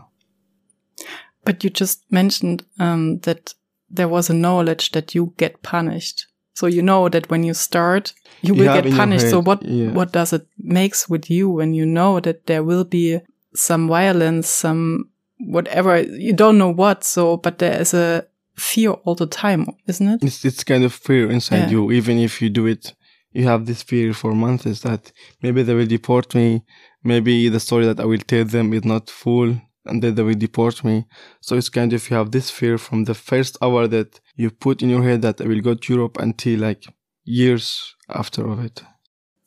But 1.45 1.63
you 1.63 1.69
just 1.69 2.11
mentioned 2.11 2.65
um, 2.79 3.19
that 3.19 3.53
there 3.93 4.07
was 4.07 4.29
a 4.29 4.33
knowledge 4.33 4.91
that 4.91 5.15
you 5.15 5.33
get 5.37 5.61
punished. 5.61 6.27
So 6.55 6.67
you 6.67 6.81
know 6.81 7.09
that 7.09 7.29
when 7.29 7.43
you 7.43 7.53
start, 7.53 8.13
you 8.41 8.53
will 8.53 8.81
get 8.81 8.93
punished. 8.93 9.29
So 9.29 9.41
what 9.41 9.63
yeah. 9.63 9.91
what 9.91 10.11
does 10.11 10.33
it 10.33 10.47
makes 10.57 11.09
with 11.09 11.29
you 11.29 11.49
when 11.49 11.73
you 11.73 11.85
know 11.85 12.19
that 12.19 12.45
there 12.45 12.63
will 12.63 12.83
be 12.83 13.19
some 13.55 13.87
violence, 13.87 14.47
some 14.49 15.09
whatever 15.39 16.01
you 16.01 16.33
don't 16.33 16.57
know 16.57 16.69
what. 16.73 17.03
So, 17.03 17.37
but 17.37 17.57
there 17.57 17.81
is 17.81 17.93
a 17.93 18.25
fear 18.55 18.91
all 18.91 19.15
the 19.15 19.27
time, 19.27 19.65
isn't 19.87 20.07
it? 20.07 20.23
It's 20.23 20.45
it's 20.45 20.63
kind 20.63 20.83
of 20.83 20.93
fear 20.93 21.29
inside 21.29 21.65
Yeah. 21.65 21.69
you. 21.71 21.91
Even 21.91 22.17
if 22.19 22.41
you 22.41 22.49
do 22.49 22.67
it, 22.67 22.93
you 23.31 23.45
have 23.47 23.65
this 23.65 23.81
fear 23.83 24.13
for 24.13 24.33
months. 24.35 24.81
That 24.81 25.11
maybe 25.41 25.63
they 25.63 25.73
will 25.73 25.87
deport 25.87 26.35
me? 26.35 26.63
Maybe 27.03 27.49
the 27.49 27.59
story 27.59 27.85
that 27.85 27.99
I 27.99 28.05
will 28.05 28.19
tell 28.25 28.45
them 28.45 28.73
is 28.73 28.85
not 28.85 29.09
full, 29.09 29.59
and 29.85 30.01
then 30.03 30.15
they 30.15 30.23
will 30.23 30.33
deport 30.39 30.83
me. 30.83 31.05
So 31.41 31.55
it's 31.57 31.69
kind 31.69 31.93
of 31.93 31.97
if 31.97 32.09
you 32.11 32.17
have 32.17 32.31
this 32.31 32.49
fear 32.49 32.77
from 32.77 33.03
the 33.05 33.13
first 33.13 33.57
hour 33.61 33.87
that 33.87 34.19
you 34.35 34.49
put 34.49 34.81
in 34.81 34.89
your 34.89 35.03
head 35.03 35.21
that 35.21 35.41
I 35.41 35.45
will 35.45 35.61
go 35.61 35.73
to 35.75 35.93
Europe 35.93 36.17
until 36.19 36.59
like 36.59 36.85
years 37.25 37.95
after 38.09 38.47
of 38.49 38.63
it. 38.63 38.83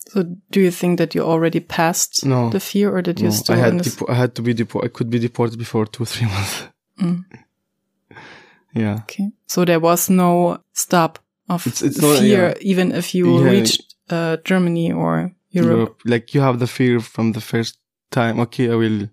So 0.08 0.24
do 0.50 0.60
you 0.60 0.70
think 0.70 0.98
that 0.98 1.14
you 1.14 1.22
already 1.22 1.60
passed 1.60 2.24
No. 2.24 2.48
the 2.50 2.60
fear, 2.60 2.90
or 2.94 3.02
did 3.02 3.18
you 3.20 3.30
still? 3.32 3.56
I 3.56 3.58
had 3.58 3.74
depo- 3.74 4.08
I 4.10 4.14
had 4.14 4.34
to 4.36 4.42
be 4.42 4.54
deported. 4.54 4.86
I 4.86 4.92
could 4.96 5.10
be 5.10 5.18
deported 5.18 5.58
before 5.58 5.84
two 5.86 6.04
three 6.12 6.28
months. 6.28 6.68
Mm. 7.00 7.24
Yeah. 8.74 8.98
Okay. 9.02 9.30
So 9.46 9.64
there 9.64 9.80
was 9.80 10.08
no 10.10 10.58
stop 10.72 11.18
of 11.48 11.66
It's- 11.66 11.82
it's 11.82 12.00
not- 12.00 12.18
fear, 12.18 12.48
yeah. 12.48 12.54
even 12.72 12.92
if 12.92 13.14
you 13.14 13.38
Yeah. 13.38 13.50
reached 13.50 13.94
uh, 14.10 14.36
Germany 14.44 14.92
or 14.92 15.32
Europe. 15.50 15.70
Europe. 15.70 16.00
Like 16.04 16.34
you 16.34 16.40
have 16.40 16.58
the 16.58 16.66
fear 16.66 17.00
from 17.00 17.32
the 17.32 17.40
first 17.40 17.78
time. 18.10 18.38
Okay, 18.40 18.70
I 18.70 18.74
will 18.76 19.08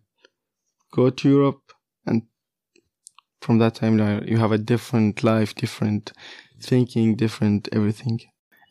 go 0.94 1.10
to 1.10 1.30
Europe, 1.30 1.74
and 2.06 2.22
from 3.42 3.58
that 3.60 3.76
time 3.76 3.98
now 3.98 4.22
you 4.26 4.38
have 4.38 4.52
a 4.52 4.58
different 4.58 5.24
life, 5.24 5.56
different 5.56 6.14
thinking, 6.62 7.16
different 7.16 7.68
everything. 7.72 8.20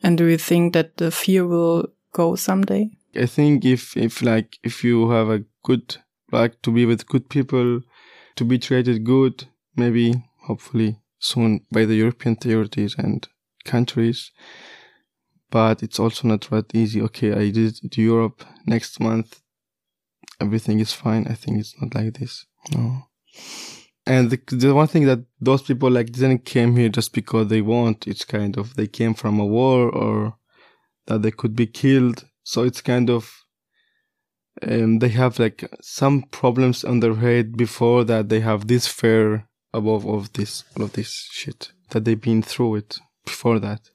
And 0.01 0.17
do 0.17 0.25
you 0.25 0.37
think 0.37 0.73
that 0.73 0.97
the 0.97 1.11
fear 1.11 1.45
will 1.45 1.87
go 2.11 2.35
someday? 2.35 2.91
I 3.15 3.27
think 3.27 3.65
if 3.65 3.95
if 3.95 4.21
like 4.21 4.57
if 4.63 4.83
you 4.83 5.09
have 5.11 5.29
a 5.29 5.43
good 5.63 5.97
like 6.31 6.61
to 6.63 6.71
be 6.71 6.85
with 6.85 7.07
good 7.07 7.29
people, 7.29 7.81
to 8.35 8.45
be 8.45 8.57
treated 8.57 9.03
good, 9.03 9.45
maybe 9.75 10.23
hopefully 10.47 10.97
soon 11.19 11.61
by 11.71 11.85
the 11.85 11.95
European 11.95 12.33
authorities 12.33 12.95
and 12.97 13.27
countries. 13.65 14.31
But 15.51 15.83
it's 15.83 15.99
also 15.99 16.27
not 16.27 16.49
that 16.49 16.73
easy. 16.73 17.01
Okay, 17.01 17.31
I 17.31 17.51
did 17.51 17.77
it 17.83 17.91
to 17.91 18.01
Europe 18.01 18.43
next 18.65 18.99
month. 18.99 19.42
Everything 20.39 20.79
is 20.79 20.93
fine. 20.93 21.27
I 21.27 21.33
think 21.33 21.59
it's 21.59 21.75
not 21.81 21.95
like 21.95 22.19
this. 22.19 22.45
No. 22.73 23.07
And 24.05 24.29
the, 24.29 24.39
the 24.47 24.73
one 24.73 24.87
thing 24.87 25.05
that 25.05 25.23
those 25.39 25.61
people 25.61 25.89
like 25.89 26.11
didn't 26.11 26.45
came 26.45 26.75
here 26.75 26.89
just 26.89 27.13
because 27.13 27.47
they 27.47 27.61
want. 27.61 28.07
It's 28.07 28.25
kind 28.25 28.57
of 28.57 28.75
they 28.75 28.87
came 28.87 29.13
from 29.13 29.39
a 29.39 29.45
war 29.45 29.89
or 29.89 30.35
that 31.05 31.21
they 31.21 31.31
could 31.31 31.55
be 31.55 31.67
killed. 31.67 32.25
So 32.43 32.63
it's 32.63 32.81
kind 32.81 33.09
of 33.09 33.43
um, 34.61 34.99
they 34.99 35.09
have 35.09 35.39
like 35.39 35.69
some 35.81 36.23
problems 36.23 36.83
on 36.83 36.99
their 36.99 37.15
head 37.15 37.57
before 37.57 38.03
that 38.05 38.29
they 38.29 38.41
have 38.41 38.67
this 38.67 38.87
fear 38.87 39.47
above 39.73 40.05
of 40.05 40.31
this 40.33 40.63
all 40.75 40.83
of 40.83 40.93
this 40.93 41.27
shit 41.31 41.71
that 41.89 42.05
they've 42.05 42.21
been 42.21 42.43
through 42.43 42.75
it 42.75 42.99
before 43.25 43.59
that. 43.59 43.89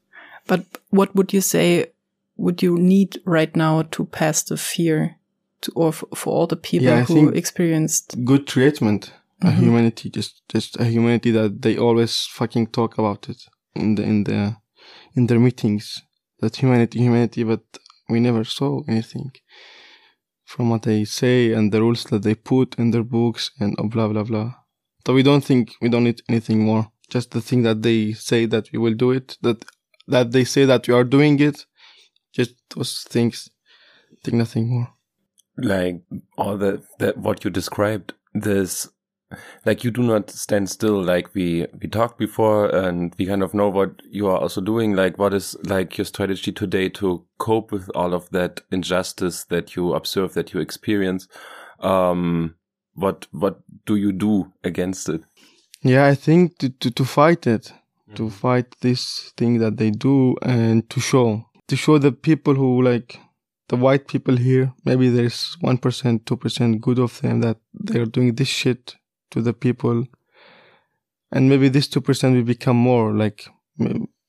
But 0.46 0.64
what 0.90 1.14
would 1.14 1.32
you 1.32 1.40
say 1.40 1.92
would 2.36 2.62
you 2.62 2.78
need 2.78 3.20
right 3.24 3.54
now 3.54 3.82
to 3.82 4.06
pass 4.06 4.42
the 4.42 4.56
fear 4.56 5.17
to, 5.62 5.72
or 5.74 5.88
f- 5.88 6.04
for 6.14 6.32
all 6.32 6.46
the 6.46 6.56
people 6.56 6.88
Yeah, 6.88 7.00
I 7.00 7.02
who 7.04 7.28
experienced? 7.28 8.16
Good 8.24 8.46
treatment, 8.46 9.12
a 9.42 9.46
Mhm. 9.50 9.58
humanity, 9.62 10.10
just 10.10 10.42
just 10.54 10.80
a 10.80 10.84
humanity 10.84 11.30
that 11.32 11.62
they 11.62 11.76
always 11.78 12.26
fucking 12.38 12.68
talk 12.72 12.98
about 12.98 13.28
it 13.28 13.40
in 13.74 13.94
the 13.96 14.02
in 14.02 14.24
the 14.24 14.56
in 15.16 15.26
their 15.26 15.40
meetings. 15.40 16.02
That 16.40 16.56
humanity, 16.56 16.98
humanity, 17.00 17.42
but 17.44 17.62
we 18.08 18.20
never 18.20 18.44
saw 18.44 18.82
anything 18.88 19.30
from 20.44 20.70
what 20.70 20.82
they 20.82 21.04
say 21.04 21.52
and 21.52 21.72
the 21.72 21.80
rules 21.80 22.04
that 22.04 22.22
they 22.22 22.34
put 22.34 22.78
in 22.78 22.90
their 22.90 23.04
books 23.04 23.50
and 23.60 23.74
blah 23.90 24.08
blah 24.08 24.24
blah. 24.24 24.52
So 25.06 25.14
we 25.14 25.22
don't 25.22 25.44
think 25.44 25.74
we 25.80 25.88
don't 25.88 26.04
need 26.04 26.22
anything 26.28 26.60
more. 26.64 26.84
Just 27.10 27.30
the 27.30 27.40
thing 27.40 27.62
that 27.64 27.82
they 27.82 28.12
say 28.12 28.46
that 28.46 28.70
we 28.72 28.78
will 28.78 28.94
do 28.94 29.10
it. 29.12 29.36
That 29.42 29.64
that 30.06 30.32
they 30.32 30.44
say 30.44 30.66
that 30.66 30.86
we 30.88 30.94
are 30.94 31.04
doing 31.04 31.40
it. 31.40 31.66
Just 32.32 32.54
those 32.74 33.02
things. 33.08 33.48
Think 34.22 34.36
nothing 34.36 34.68
more. 34.68 34.88
Like 35.58 36.00
all 36.36 36.56
the 36.56 36.82
that 36.98 37.18
what 37.18 37.44
you 37.44 37.50
described 37.50 38.14
this 38.34 38.88
like 39.66 39.84
you 39.84 39.90
do 39.90 40.02
not 40.02 40.30
stand 40.30 40.70
still 40.70 41.02
like 41.02 41.34
we 41.34 41.66
we 41.80 41.88
talked 41.88 42.18
before 42.18 42.68
and 42.74 43.14
we 43.18 43.26
kind 43.26 43.42
of 43.42 43.52
know 43.52 43.68
what 43.68 43.90
you 44.08 44.26
are 44.26 44.38
also 44.38 44.60
doing 44.60 44.94
like 44.94 45.18
what 45.18 45.34
is 45.34 45.56
like 45.64 45.98
your 45.98 46.04
strategy 46.04 46.50
today 46.50 46.88
to 46.88 47.24
cope 47.38 47.70
with 47.70 47.90
all 47.94 48.14
of 48.14 48.30
that 48.30 48.62
injustice 48.70 49.44
that 49.44 49.76
you 49.76 49.92
observe 49.92 50.34
that 50.34 50.54
you 50.54 50.60
experience? 50.60 51.28
Um 51.80 52.54
what 52.94 53.26
what 53.32 53.60
do 53.84 53.96
you 53.96 54.12
do 54.12 54.52
against 54.64 55.08
it? 55.08 55.22
Yeah, 55.82 56.06
I 56.06 56.14
think 56.14 56.58
to, 56.58 56.70
to, 56.70 56.90
to 56.90 57.04
fight 57.04 57.46
it, 57.46 57.72
to 58.16 58.30
fight 58.30 58.74
this 58.80 59.32
thing 59.36 59.58
that 59.58 59.76
they 59.76 59.90
do 59.90 60.36
and 60.42 60.88
to 60.90 61.00
show, 61.00 61.46
to 61.68 61.76
show 61.76 61.98
the 61.98 62.10
people 62.10 62.54
who 62.54 62.82
like 62.82 63.20
the 63.68 63.76
white 63.76 64.08
people 64.08 64.36
here, 64.36 64.72
maybe 64.84 65.08
there's 65.08 65.56
1%, 65.62 66.24
2% 66.24 66.80
good 66.80 66.98
of 66.98 67.20
them 67.20 67.40
that 67.40 67.58
they're 67.74 68.06
doing 68.06 68.34
this 68.34 68.48
shit 68.48 68.96
to 69.30 69.42
the 69.42 69.52
people. 69.52 70.06
And 71.30 71.48
maybe 71.48 71.68
this 71.68 71.88
2% 71.88 72.34
will 72.34 72.42
become 72.42 72.76
more 72.76 73.12
like 73.12 73.46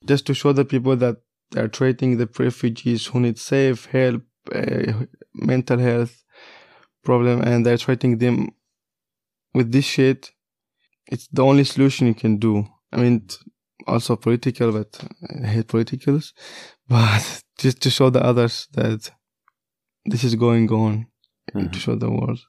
just 0.05 0.25
to 0.27 0.33
show 0.33 0.53
the 0.53 0.65
people 0.65 0.95
that 0.97 1.17
they're 1.51 1.67
treating 1.67 2.17
the 2.17 2.29
refugees 2.37 3.07
who 3.07 3.21
need 3.21 3.39
safe 3.39 3.85
help, 3.85 4.23
uh, 4.53 4.93
mental 5.33 5.79
health 5.79 6.23
problem, 7.03 7.41
and 7.41 7.65
they're 7.65 7.77
treating 7.77 8.17
them 8.17 8.49
with 9.53 9.71
this 9.71 9.85
shit. 9.85 10.31
It's 11.07 11.27
the 11.27 11.43
only 11.43 11.63
solution 11.63 12.07
you 12.07 12.13
can 12.13 12.37
do. 12.37 12.67
I 12.91 12.97
mean, 12.97 13.27
also 13.87 14.15
political, 14.15 14.71
but 14.71 14.99
I 15.43 15.47
hate 15.47 15.67
politicals. 15.67 16.33
But 16.87 17.43
just 17.59 17.81
to 17.81 17.91
show 17.91 18.09
the 18.09 18.23
others 18.23 18.67
that 18.73 19.11
this 20.05 20.23
is 20.23 20.35
going 20.35 20.71
on, 20.71 21.07
mm-hmm. 21.53 21.69
to 21.69 21.79
show 21.79 21.95
the 21.95 22.09
world. 22.09 22.39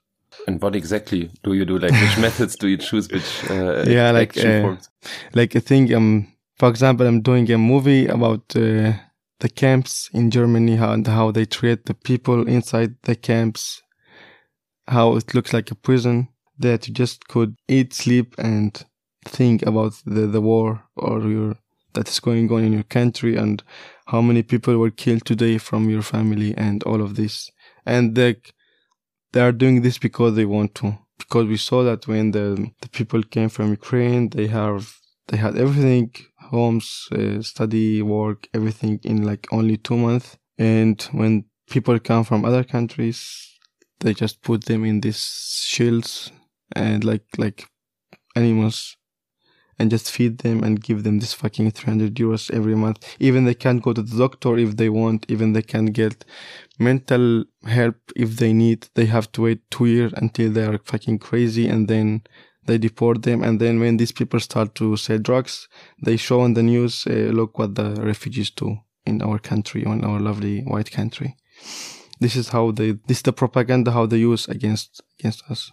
And 0.46 0.60
what 0.62 0.76
exactly 0.76 1.30
do 1.42 1.54
you 1.54 1.64
do? 1.64 1.78
Like, 1.78 1.92
which 1.92 2.18
methods 2.26 2.56
do 2.56 2.68
you 2.68 2.76
choose? 2.76 3.10
Which 3.10 3.50
uh, 3.50 3.84
yeah, 3.86 4.10
like 4.10 4.36
uh, 4.38 4.76
like 5.34 5.56
I 5.56 5.60
think 5.60 5.92
um, 5.92 6.32
for 6.58 6.68
example, 6.68 7.06
I'm 7.06 7.20
doing 7.20 7.50
a 7.50 7.58
movie 7.58 8.06
about 8.06 8.54
uh, 8.54 8.92
the 9.40 9.48
camps 9.48 10.10
in 10.12 10.30
Germany, 10.30 10.76
how 10.76 10.92
and 10.92 11.06
how 11.06 11.30
they 11.30 11.46
treat 11.46 11.86
the 11.86 11.94
people 11.94 12.46
inside 12.46 12.94
the 13.02 13.16
camps, 13.16 13.82
how 14.86 15.16
it 15.16 15.34
looks 15.34 15.52
like 15.52 15.70
a 15.70 15.74
prison 15.74 16.28
that 16.58 16.86
you 16.86 16.94
just 16.94 17.26
could 17.28 17.56
eat, 17.66 17.94
sleep, 17.94 18.34
and 18.38 18.84
think 19.24 19.62
about 19.62 19.94
the, 20.04 20.26
the 20.26 20.40
war 20.40 20.84
or 20.96 21.20
your 21.22 21.56
that 21.94 22.08
is 22.08 22.20
going 22.20 22.50
on 22.52 22.62
in 22.62 22.72
your 22.72 22.84
country 22.84 23.36
and 23.36 23.62
how 24.10 24.20
many 24.20 24.42
people 24.42 24.76
were 24.76 24.90
killed 24.90 25.24
today 25.24 25.56
from 25.56 25.88
your 25.88 26.02
family 26.02 26.52
and 26.56 26.82
all 26.82 27.00
of 27.00 27.14
this. 27.14 27.50
And 27.86 28.16
they, 28.16 28.36
they 29.32 29.40
are 29.40 29.52
doing 29.52 29.82
this 29.82 29.98
because 29.98 30.34
they 30.34 30.44
want 30.44 30.74
to. 30.76 30.98
Because 31.16 31.46
we 31.46 31.56
saw 31.56 31.84
that 31.84 32.08
when 32.08 32.32
the, 32.32 32.70
the 32.80 32.88
people 32.88 33.22
came 33.22 33.48
from 33.48 33.70
Ukraine, 33.70 34.30
they 34.30 34.48
have, 34.48 34.96
they 35.28 35.36
had 35.36 35.56
everything, 35.56 36.12
homes, 36.40 37.06
uh, 37.12 37.40
study, 37.40 38.02
work, 38.02 38.48
everything 38.52 38.98
in 39.04 39.22
like 39.22 39.46
only 39.52 39.76
two 39.76 39.96
months. 39.96 40.36
And 40.58 41.00
when 41.12 41.44
people 41.70 41.98
come 42.00 42.24
from 42.24 42.44
other 42.44 42.64
countries, 42.64 43.20
they 44.00 44.12
just 44.12 44.42
put 44.42 44.64
them 44.64 44.84
in 44.84 45.02
these 45.02 45.22
shields 45.72 46.32
and 46.74 47.04
like, 47.04 47.26
like 47.38 47.68
animals 48.34 48.96
and 49.80 49.90
just 49.90 50.10
feed 50.10 50.38
them 50.38 50.62
and 50.62 50.82
give 50.82 51.04
them 51.04 51.20
this 51.20 51.32
fucking 51.32 51.70
300 51.70 52.14
euros 52.14 52.52
every 52.52 52.74
month. 52.74 53.16
Even 53.18 53.46
they 53.46 53.54
can't 53.54 53.82
go 53.82 53.94
to 53.94 54.02
the 54.02 54.18
doctor 54.18 54.58
if 54.58 54.76
they 54.76 54.90
want. 54.90 55.24
Even 55.30 55.54
they 55.54 55.62
can 55.62 55.86
get 55.86 56.26
mental 56.78 57.44
help 57.64 57.96
if 58.14 58.36
they 58.36 58.52
need. 58.52 58.88
They 58.94 59.06
have 59.06 59.32
to 59.32 59.42
wait 59.42 59.60
two 59.70 59.86
years 59.86 60.12
until 60.16 60.50
they 60.52 60.64
are 60.64 60.78
fucking 60.84 61.20
crazy 61.20 61.66
and 61.66 61.88
then 61.88 62.22
they 62.66 62.76
deport 62.76 63.22
them. 63.22 63.42
And 63.42 63.58
then 63.58 63.80
when 63.80 63.96
these 63.96 64.12
people 64.12 64.38
start 64.38 64.74
to 64.74 64.98
sell 64.98 65.16
drugs, 65.16 65.66
they 66.04 66.18
show 66.18 66.42
on 66.42 66.52
the 66.52 66.62
news, 66.62 67.06
uh, 67.06 67.32
look 67.32 67.58
what 67.58 67.74
the 67.74 67.94
refugees 68.02 68.50
do 68.50 68.76
in 69.06 69.22
our 69.22 69.38
country, 69.38 69.82
in 69.84 70.04
our 70.04 70.20
lovely 70.20 70.60
white 70.60 70.90
country. 70.90 71.36
This 72.20 72.36
is 72.36 72.50
how 72.50 72.72
they, 72.72 72.92
this 73.06 73.18
is 73.18 73.22
the 73.22 73.32
propaganda 73.32 73.92
how 73.92 74.04
they 74.04 74.18
use 74.18 74.46
against, 74.46 75.00
against 75.18 75.42
us. 75.50 75.72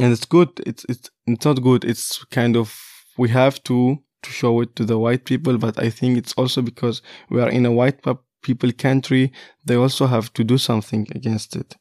And 0.00 0.10
it's 0.10 0.24
good. 0.24 0.48
It's, 0.66 0.86
it's, 0.88 1.10
it's 1.26 1.44
not 1.44 1.62
good. 1.62 1.84
It's 1.84 2.24
kind 2.30 2.56
of 2.56 2.93
we 3.16 3.28
have 3.28 3.62
to 3.64 3.98
to 4.22 4.30
show 4.30 4.60
it 4.60 4.74
to 4.76 4.84
the 4.84 4.98
white 4.98 5.24
people 5.24 5.58
but 5.58 5.78
i 5.78 5.90
think 5.90 6.16
it's 6.16 6.32
also 6.34 6.62
because 6.62 7.02
we 7.28 7.40
are 7.40 7.50
in 7.50 7.66
a 7.66 7.72
white 7.72 8.00
people 8.42 8.70
country 8.72 9.32
they 9.64 9.74
also 9.74 10.06
have 10.06 10.32
to 10.34 10.44
do 10.44 10.56
something 10.58 11.06
against 11.14 11.56
it. 11.56 11.74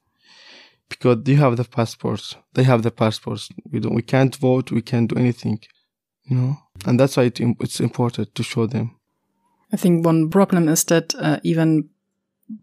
Because 0.89 1.23
they 1.23 1.35
have 1.35 1.57
the 1.57 1.63
passports. 1.63 2.35
They 2.53 2.63
have 2.63 2.83
the 2.83 2.91
passports. 2.91 3.49
We 3.71 3.79
don't 3.79 3.95
we 3.95 4.01
can't 4.01 4.35
vote 4.35 4.71
we 4.71 4.81
can't 4.81 5.09
do 5.09 5.19
anything 5.19 5.59
you 6.25 6.35
know? 6.35 6.57
And 6.85 6.99
that's 6.99 7.17
why 7.17 7.23
it, 7.23 7.39
it's 7.39 7.79
important 7.79 8.33
to 8.35 8.43
show 8.43 8.65
them. 8.65 8.95
I 9.71 9.77
think 9.77 10.05
one 10.05 10.29
problem 10.29 10.69
is 10.69 10.83
that 10.85 11.13
uh, 11.15 11.39
even 11.43 11.89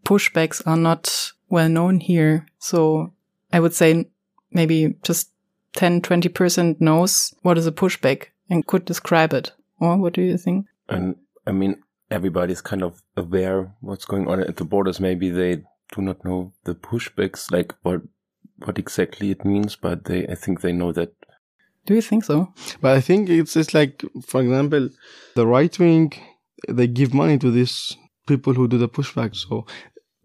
pushbacks 0.05 0.63
are 0.67 0.77
not 0.77 1.33
well 1.49 1.69
known 1.69 2.01
here. 2.01 2.47
So 2.59 3.13
i 3.53 3.59
would 3.59 3.75
say 3.75 4.07
maybe 4.53 4.95
just 5.03 5.31
10 5.75 6.03
20% 6.03 6.81
knows 6.81 7.35
what 7.43 7.59
is 7.59 7.67
a 7.67 7.73
pushback 7.73 8.29
and 8.51 8.67
could 8.67 8.85
describe 8.85 9.33
it. 9.33 9.53
Or 9.79 9.97
what 9.97 10.13
do 10.13 10.21
you 10.21 10.37
think? 10.37 10.67
And 10.89 11.17
I 11.47 11.53
mean, 11.53 11.83
everybody's 12.11 12.61
kind 12.61 12.83
of 12.83 13.03
aware 13.17 13.73
what's 13.81 14.05
going 14.05 14.29
on 14.29 14.41
at 14.41 14.57
the 14.57 14.65
borders. 14.65 15.01
Maybe 15.01 15.31
they 15.31 15.63
do 15.95 16.03
not 16.03 16.25
know 16.25 16.53
the 16.65 16.75
pushbacks, 16.75 17.51
like 17.51 17.75
what 17.83 18.03
what 18.65 18.79
exactly 18.79 19.31
it 19.31 19.45
means, 19.45 19.77
but 19.77 20.05
they 20.05 20.27
I 20.27 20.35
think 20.35 20.61
they 20.61 20.73
know 20.73 20.93
that. 20.93 21.13
Do 21.87 21.95
you 21.95 22.03
think 22.03 22.25
so? 22.25 22.53
But 22.81 22.97
I 22.97 23.01
think 23.01 23.31
it's 23.31 23.55
just 23.55 23.73
like, 23.73 24.05
for 24.27 24.43
example, 24.43 24.91
the 25.35 25.47
right 25.47 25.77
wing 25.79 26.13
they 26.69 26.87
give 26.87 27.15
money 27.15 27.39
to 27.39 27.51
these 27.51 27.97
people 28.27 28.53
who 28.53 28.69
do 28.69 28.77
the 28.77 28.89
pushback. 28.89 29.35
So 29.35 29.67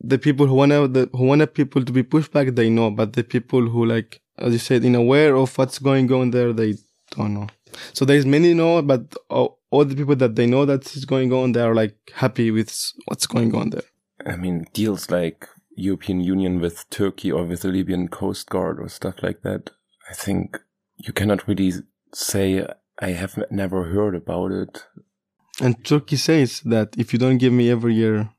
the 0.01 0.17
people 0.17 0.47
who 0.47 0.55
wanna 0.55 0.88
the 0.88 1.09
who 1.13 1.25
want 1.25 1.53
people 1.53 1.83
to 1.85 1.91
be 1.91 2.03
pushed 2.03 2.31
back, 2.31 2.49
they 2.49 2.69
know, 2.69 2.91
but 2.91 3.13
the 3.13 3.23
people 3.23 3.69
who 3.69 3.85
like, 3.85 4.21
as 4.38 4.53
you 4.53 4.59
said, 4.59 4.83
in 4.83 4.95
aware 4.95 5.35
of 5.35 5.57
what's 5.57 5.79
going 5.79 6.11
on 6.11 6.31
there, 6.31 6.51
they 6.51 6.75
don't 7.11 7.33
know. 7.33 7.47
So 7.93 8.05
there's 8.05 8.25
many 8.25 8.53
know, 8.53 8.81
but 8.81 9.15
all, 9.29 9.59
all 9.71 9.85
the 9.85 9.95
people 9.95 10.15
that 10.17 10.35
they 10.35 10.45
know 10.45 10.65
that 10.65 10.95
is 10.95 11.05
going 11.05 11.31
on, 11.33 11.51
they 11.51 11.61
are 11.61 11.75
like 11.75 11.95
happy 12.15 12.51
with 12.51 12.91
what's 13.05 13.27
going 13.27 13.55
on 13.55 13.71
there. 13.71 13.83
I 14.25 14.35
mean, 14.35 14.65
deals 14.73 15.09
like 15.09 15.47
European 15.75 16.21
Union 16.21 16.59
with 16.59 16.89
Turkey 16.89 17.31
or 17.31 17.43
with 17.43 17.61
the 17.61 17.67
Libyan 17.69 18.07
Coast 18.07 18.49
Guard 18.49 18.79
or 18.79 18.88
stuff 18.89 19.21
like 19.21 19.41
that. 19.41 19.71
I 20.09 20.13
think 20.13 20.57
you 20.97 21.13
cannot 21.13 21.47
really 21.47 21.73
say 22.13 22.65
I 22.99 23.09
have 23.09 23.38
never 23.51 23.85
heard 23.85 24.15
about 24.15 24.51
it. 24.51 24.85
And 25.61 25.83
Turkey 25.83 26.15
says 26.15 26.61
that 26.61 26.95
if 26.97 27.13
you 27.13 27.19
don't 27.19 27.38
give 27.38 27.53
me 27.53 27.69
every 27.69 27.95
year 27.95 28.29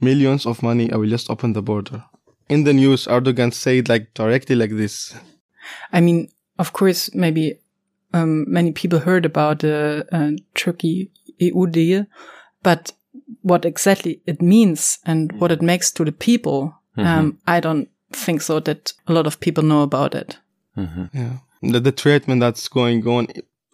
millions 0.00 0.46
of 0.46 0.62
money, 0.62 0.92
I 0.92 0.96
will 0.96 1.08
just 1.08 1.30
open 1.30 1.52
the 1.52 1.62
border. 1.62 2.04
In 2.48 2.64
the 2.64 2.72
news, 2.72 3.06
Erdogan 3.06 3.52
said 3.52 3.88
like 3.88 4.14
directly 4.14 4.56
like 4.56 4.70
this. 4.70 5.14
I 5.92 6.00
mean, 6.00 6.28
of 6.58 6.72
course, 6.72 7.14
maybe 7.14 7.58
um, 8.16 8.44
many 8.48 8.72
people 8.72 8.98
heard 8.98 9.24
about 9.24 9.60
the 9.60 10.06
uh, 10.12 10.32
Turkey 10.54 11.10
EU 11.38 11.66
deal, 11.66 12.06
but 12.62 12.92
what 13.42 13.64
exactly 13.64 14.20
it 14.26 14.42
means 14.42 14.98
and 15.04 15.32
what 15.40 15.52
it 15.52 15.62
makes 15.62 15.92
to 15.92 16.04
the 16.04 16.12
people, 16.12 16.74
mm 16.96 17.04
-hmm. 17.04 17.18
um, 17.18 17.38
I 17.46 17.60
don't 17.60 17.88
think 18.24 18.42
so 18.42 18.60
that 18.60 18.94
a 19.06 19.12
lot 19.12 19.26
of 19.26 19.38
people 19.38 19.62
know 19.62 19.82
about 19.82 20.14
it. 20.14 20.40
Mm 20.74 20.86
-hmm. 20.86 21.08
Yeah, 21.12 21.72
the, 21.72 21.80
the, 21.80 21.92
treatment 21.92 22.40
that's 22.40 22.68
going 22.68 23.06
on 23.06 23.26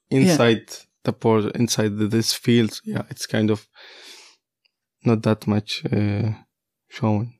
inside 0.09 0.64
yeah. 0.68 0.87
the 1.02 1.12
port, 1.12 1.57
inside 1.57 1.98
the, 1.98 2.09
this 2.09 2.35
field, 2.35 2.81
yeah, 2.85 3.05
it's 3.11 3.26
kind 3.26 3.50
of 3.50 3.68
not 5.05 5.22
that 5.22 5.46
much 5.46 5.83
uh, 5.92 6.33
shown. 6.88 7.33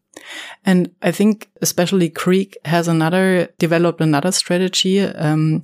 And 0.65 0.91
I 1.09 1.12
think 1.12 1.49
especially 1.61 2.09
Greek 2.25 2.57
has 2.65 2.88
another 2.88 3.49
developed 3.59 4.01
another 4.01 4.33
strategy. 4.33 5.01
Um, 5.01 5.62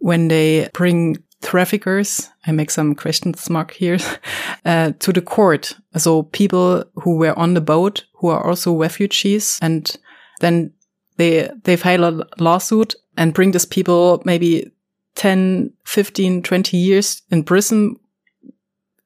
when 0.00 0.28
they 0.28 0.68
bring 0.72 1.22
traffickers, 1.42 2.28
I 2.46 2.52
make 2.52 2.70
some 2.70 2.94
questions 2.94 3.48
mark 3.48 3.72
here, 3.72 3.98
uh, 4.64 4.92
to 4.98 5.12
the 5.12 5.22
court. 5.22 5.76
So 5.96 6.24
people 6.24 6.84
who 6.94 7.16
were 7.16 7.38
on 7.38 7.54
the 7.54 7.60
boat 7.60 8.04
who 8.14 8.28
are 8.28 8.44
also 8.46 8.76
refugees 8.76 9.58
and 9.62 9.96
then 10.40 10.72
they, 11.16 11.50
they 11.64 11.76
file 11.76 12.04
a 12.04 12.26
lawsuit 12.38 12.94
and 13.16 13.34
bring 13.34 13.52
these 13.52 13.66
people 13.66 14.22
maybe 14.24 14.70
10, 15.16 15.72
15, 15.84 16.42
20 16.42 16.76
years 16.76 17.22
in 17.30 17.44
prison. 17.44 17.96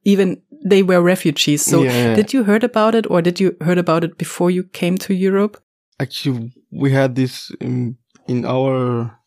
Even 0.05 0.41
they 0.65 0.83
were 0.83 1.01
refugees. 1.01 1.65
So 1.65 1.83
yeah. 1.83 2.15
did 2.15 2.33
you 2.33 2.45
heard 2.45 2.65
about 2.65 2.95
it 2.95 3.11
or 3.11 3.21
did 3.23 3.41
you 3.41 3.57
heard 3.61 3.79
about 3.79 4.05
it 4.05 4.19
before 4.19 4.51
you 4.51 4.65
came 4.65 4.97
to 4.99 5.15
Europe? 5.15 5.63
Actually, 6.01 6.53
we 6.71 6.91
had 6.91 7.15
this 7.15 7.51
in, 7.61 7.97
in 8.27 8.45
our 8.45 9.19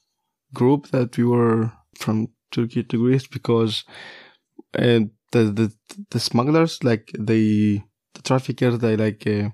group 0.60 0.88
that 0.88 1.18
we 1.18 1.24
were 1.24 1.72
from 1.96 2.28
Turkey 2.52 2.84
to 2.84 2.98
Greece 2.98 3.28
because 3.28 3.84
uh, 4.78 5.02
the 5.34 5.44
the 5.60 5.68
the 6.10 6.20
smugglers 6.20 6.84
like 6.84 7.12
they 7.28 7.84
the 8.16 8.22
traffickers 8.24 8.80
they 8.80 8.96
like 8.98 9.26
uh, 9.28 9.50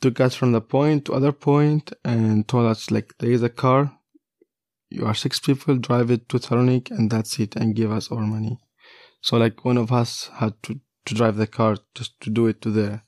took 0.00 0.20
us 0.20 0.34
from 0.34 0.52
the 0.52 0.60
point 0.60 1.04
to 1.04 1.14
other 1.14 1.32
point 1.32 1.92
and 2.04 2.46
told 2.46 2.66
us 2.66 2.90
like 2.90 3.14
there 3.18 3.30
is 3.30 3.42
a 3.42 3.56
car. 3.64 3.92
You 4.90 5.06
are 5.06 5.14
six 5.14 5.40
people 5.40 5.76
drive 5.78 6.10
it 6.10 6.28
to 6.28 6.38
Thessaloniki 6.38 6.90
and 6.90 7.10
that's 7.10 7.38
it 7.38 7.56
and 7.56 7.74
give 7.74 7.90
us 7.90 8.10
our 8.12 8.26
money. 8.36 8.58
So 9.20 9.36
like 9.36 9.64
one 9.64 9.78
of 9.78 9.90
us 9.92 10.30
had 10.40 10.54
to 10.64 10.80
to 11.06 11.14
drive 11.14 11.36
the 11.36 11.46
car 11.46 11.76
just 11.94 12.20
to 12.22 12.30
do 12.30 12.46
it 12.48 12.60
to 12.62 12.70
there. 12.70 13.04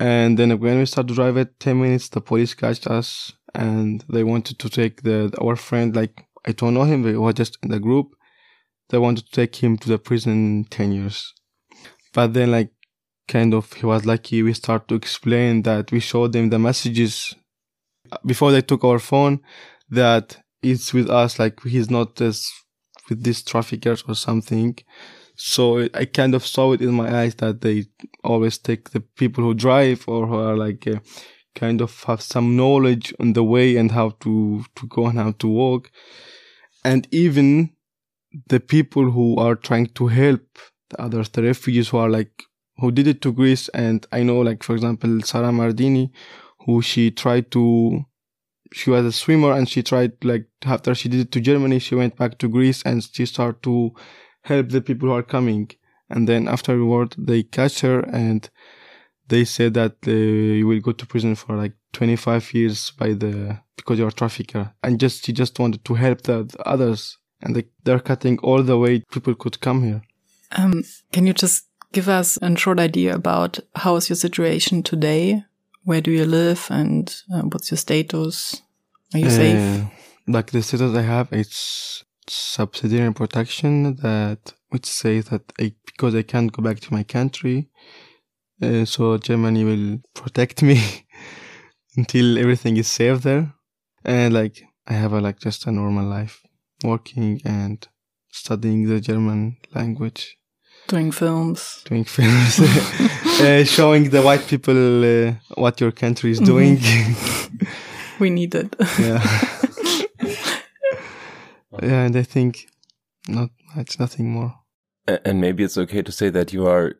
And 0.00 0.38
then 0.38 0.50
when 0.60 0.78
we 0.78 0.86
started 0.86 1.08
to 1.08 1.14
drive 1.14 1.36
it 1.36 1.58
10 1.60 1.80
minutes 1.80 2.08
the 2.08 2.20
police 2.20 2.54
catched 2.54 2.86
us 2.86 3.32
and 3.54 4.04
they 4.08 4.24
wanted 4.24 4.58
to 4.58 4.68
take 4.68 5.02
the 5.02 5.32
our 5.40 5.56
friend 5.56 5.94
like 5.94 6.24
I 6.46 6.52
don't 6.52 6.74
know 6.74 6.84
him, 6.84 7.02
we 7.02 7.16
were 7.16 7.32
just 7.32 7.58
in 7.62 7.70
the 7.70 7.80
group. 7.80 8.14
They 8.90 8.98
wanted 8.98 9.26
to 9.26 9.32
take 9.32 9.56
him 9.56 9.76
to 9.78 9.88
the 9.88 9.98
prison 9.98 10.64
ten 10.70 10.92
years. 10.92 11.34
But 12.14 12.32
then 12.34 12.50
like 12.50 12.70
kind 13.28 13.54
of 13.54 13.72
he 13.74 13.86
was 13.86 14.06
lucky 14.06 14.42
we 14.42 14.54
start 14.54 14.88
to 14.88 14.94
explain 14.94 15.62
that 15.62 15.92
we 15.92 16.00
showed 16.00 16.32
them 16.32 16.48
the 16.48 16.58
messages 16.58 17.34
before 18.24 18.50
they 18.50 18.62
took 18.62 18.82
our 18.82 18.98
phone 18.98 19.38
that 19.90 20.38
it's 20.62 20.92
with 20.92 21.08
us 21.10 21.38
like 21.38 21.62
he's 21.62 21.90
not 21.90 22.20
as 22.20 22.50
with 23.08 23.22
these 23.22 23.42
traffickers 23.42 24.02
or 24.08 24.14
something 24.14 24.76
so 25.36 25.86
i 25.94 26.04
kind 26.04 26.34
of 26.34 26.44
saw 26.44 26.72
it 26.72 26.80
in 26.80 26.92
my 26.92 27.20
eyes 27.20 27.34
that 27.36 27.60
they 27.60 27.84
always 28.24 28.58
take 28.58 28.90
the 28.90 29.00
people 29.00 29.44
who 29.44 29.54
drive 29.54 30.04
or 30.08 30.26
who 30.26 30.36
are 30.36 30.56
like 30.56 30.86
uh, 30.86 30.98
kind 31.60 31.80
of 31.80 32.02
have 32.04 32.22
some 32.22 32.56
knowledge 32.56 33.14
on 33.20 33.32
the 33.32 33.44
way 33.54 33.76
and 33.76 33.92
how 33.92 34.10
to 34.20 34.64
to 34.76 34.86
go 34.86 35.06
and 35.06 35.18
how 35.18 35.32
to 35.32 35.48
walk 35.48 35.90
and 36.84 37.08
even 37.10 37.70
the 38.48 38.60
people 38.60 39.10
who 39.10 39.36
are 39.36 39.56
trying 39.68 39.88
to 40.00 40.06
help 40.06 40.46
the 40.90 41.00
others 41.06 41.28
the 41.30 41.42
refugees 41.42 41.88
who 41.88 41.98
are 41.98 42.10
like 42.18 42.48
who 42.78 42.92
did 42.92 43.06
it 43.06 43.20
to 43.22 43.32
Greece. 43.32 43.68
And 43.70 44.06
I 44.12 44.22
know, 44.22 44.40
like, 44.40 44.62
for 44.62 44.74
example, 44.74 45.20
Sara 45.22 45.50
Mardini, 45.50 46.10
who 46.64 46.80
she 46.82 47.10
tried 47.10 47.50
to, 47.52 48.04
she 48.72 48.90
was 48.90 49.04
a 49.04 49.12
swimmer 49.12 49.52
and 49.52 49.68
she 49.68 49.82
tried, 49.82 50.12
like, 50.24 50.46
after 50.64 50.94
she 50.94 51.08
did 51.08 51.20
it 51.20 51.32
to 51.32 51.40
Germany, 51.40 51.78
she 51.78 51.94
went 51.94 52.16
back 52.16 52.38
to 52.38 52.48
Greece 52.48 52.82
and 52.84 53.02
she 53.02 53.26
started 53.26 53.62
to 53.64 53.92
help 54.42 54.68
the 54.68 54.80
people 54.80 55.08
who 55.08 55.14
are 55.14 55.22
coming. 55.22 55.70
And 56.10 56.28
then 56.28 56.48
afterward, 56.48 57.14
they 57.18 57.42
catch 57.42 57.80
her 57.80 58.00
and 58.00 58.48
they 59.28 59.44
said 59.44 59.74
that 59.74 59.96
uh, 60.06 60.10
you 60.10 60.66
will 60.66 60.80
go 60.80 60.92
to 60.92 61.06
prison 61.06 61.34
for 61.34 61.56
like 61.56 61.72
25 61.92 62.54
years 62.54 62.90
by 62.92 63.12
the, 63.12 63.58
because 63.76 63.98
you're 63.98 64.08
a 64.08 64.12
trafficker. 64.12 64.72
And 64.82 64.98
just, 64.98 65.24
she 65.24 65.32
just 65.32 65.58
wanted 65.58 65.84
to 65.84 65.94
help 65.94 66.22
the, 66.22 66.44
the 66.44 66.62
others. 66.66 67.18
And 67.40 67.54
they, 67.54 67.64
they're 67.84 68.00
cutting 68.00 68.38
all 68.40 68.62
the 68.62 68.78
way 68.78 69.00
people 69.12 69.34
could 69.34 69.60
come 69.60 69.84
here. 69.84 70.02
Um, 70.56 70.82
can 71.12 71.26
you 71.26 71.32
just 71.32 71.66
give 71.92 72.08
us 72.08 72.38
a 72.42 72.56
short 72.56 72.80
idea 72.80 73.14
about 73.14 73.58
how 73.76 73.96
is 73.96 74.08
your 74.08 74.16
situation 74.16 74.82
today? 74.82 75.44
Where 75.84 76.00
do 76.00 76.10
you 76.10 76.24
live 76.24 76.66
and 76.70 77.14
uh, 77.32 77.42
what's 77.42 77.70
your 77.70 77.78
status? 77.78 78.62
Are 79.14 79.20
you 79.20 79.26
uh, 79.26 79.30
safe? 79.30 79.84
Like 80.26 80.50
the 80.50 80.62
status 80.62 80.94
I 80.94 81.02
have, 81.02 81.32
it's 81.32 82.04
subsidiary 82.26 83.14
protection 83.14 83.96
that 83.96 84.52
which 84.70 84.86
says 84.86 85.26
that 85.26 85.50
I, 85.58 85.72
because 85.86 86.14
I 86.14 86.22
can't 86.22 86.52
go 86.52 86.62
back 86.62 86.80
to 86.80 86.92
my 86.92 87.02
country, 87.02 87.70
uh, 88.62 88.84
so 88.84 89.18
Germany 89.18 89.64
will 89.64 89.98
protect 90.14 90.62
me 90.62 90.80
until 91.96 92.38
everything 92.38 92.76
is 92.76 92.90
safe 92.90 93.22
there. 93.22 93.52
And 94.04 94.34
like 94.34 94.62
I 94.86 94.94
have 94.94 95.12
a 95.12 95.20
like 95.20 95.38
just 95.38 95.66
a 95.66 95.72
normal 95.72 96.06
life, 96.06 96.42
working 96.82 97.40
and 97.44 97.86
studying 98.30 98.88
the 98.88 99.00
German 99.00 99.56
language. 99.74 100.36
Doing 100.86 101.12
films. 101.12 101.82
Doing 101.84 102.04
films. 102.04 102.60
uh, 103.40 103.64
showing 103.64 104.10
the 104.10 104.22
white 104.22 104.46
people 104.46 105.04
uh, 105.04 105.32
what 105.54 105.80
your 105.80 105.92
country 105.92 106.30
is 106.30 106.40
doing. 106.40 106.78
Mm-hmm. 106.78 107.66
we 108.20 108.30
need 108.30 108.54
it. 108.54 108.74
yeah. 108.98 109.22
yeah, 111.82 112.04
and 112.06 112.16
I 112.16 112.22
think 112.22 112.66
not 113.28 113.50
much, 113.76 113.98
nothing 114.00 114.30
more. 114.30 114.54
And 115.06 115.40
maybe 115.40 115.62
it's 115.64 115.78
okay 115.78 116.02
to 116.02 116.12
say 116.12 116.30
that 116.30 116.52
you 116.52 116.66
are 116.66 116.94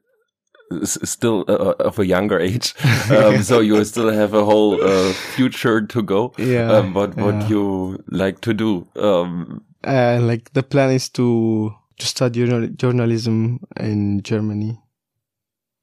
still 0.84 1.44
uh, 1.48 1.52
uh, 1.52 1.74
of 1.80 1.98
a 1.98 2.06
younger 2.06 2.38
age, 2.38 2.74
um, 3.10 3.42
so 3.42 3.60
you 3.60 3.84
still 3.84 4.10
have 4.10 4.34
a 4.34 4.44
whole 4.44 4.82
uh, 4.82 5.12
future 5.12 5.80
to 5.86 6.02
go. 6.02 6.32
Yeah. 6.38 6.70
Um, 6.70 6.92
but 6.92 7.16
what 7.16 7.34
yeah. 7.34 7.48
you 7.48 8.04
like 8.08 8.40
to 8.42 8.54
do? 8.54 8.86
Um, 8.96 9.64
uh, 9.84 10.18
like 10.20 10.52
the 10.52 10.62
plan 10.62 10.90
is 10.90 11.08
to 11.10 11.74
to 11.98 12.06
study 12.06 12.46
journalism 12.76 13.60
in 13.80 14.22
Germany, 14.22 14.78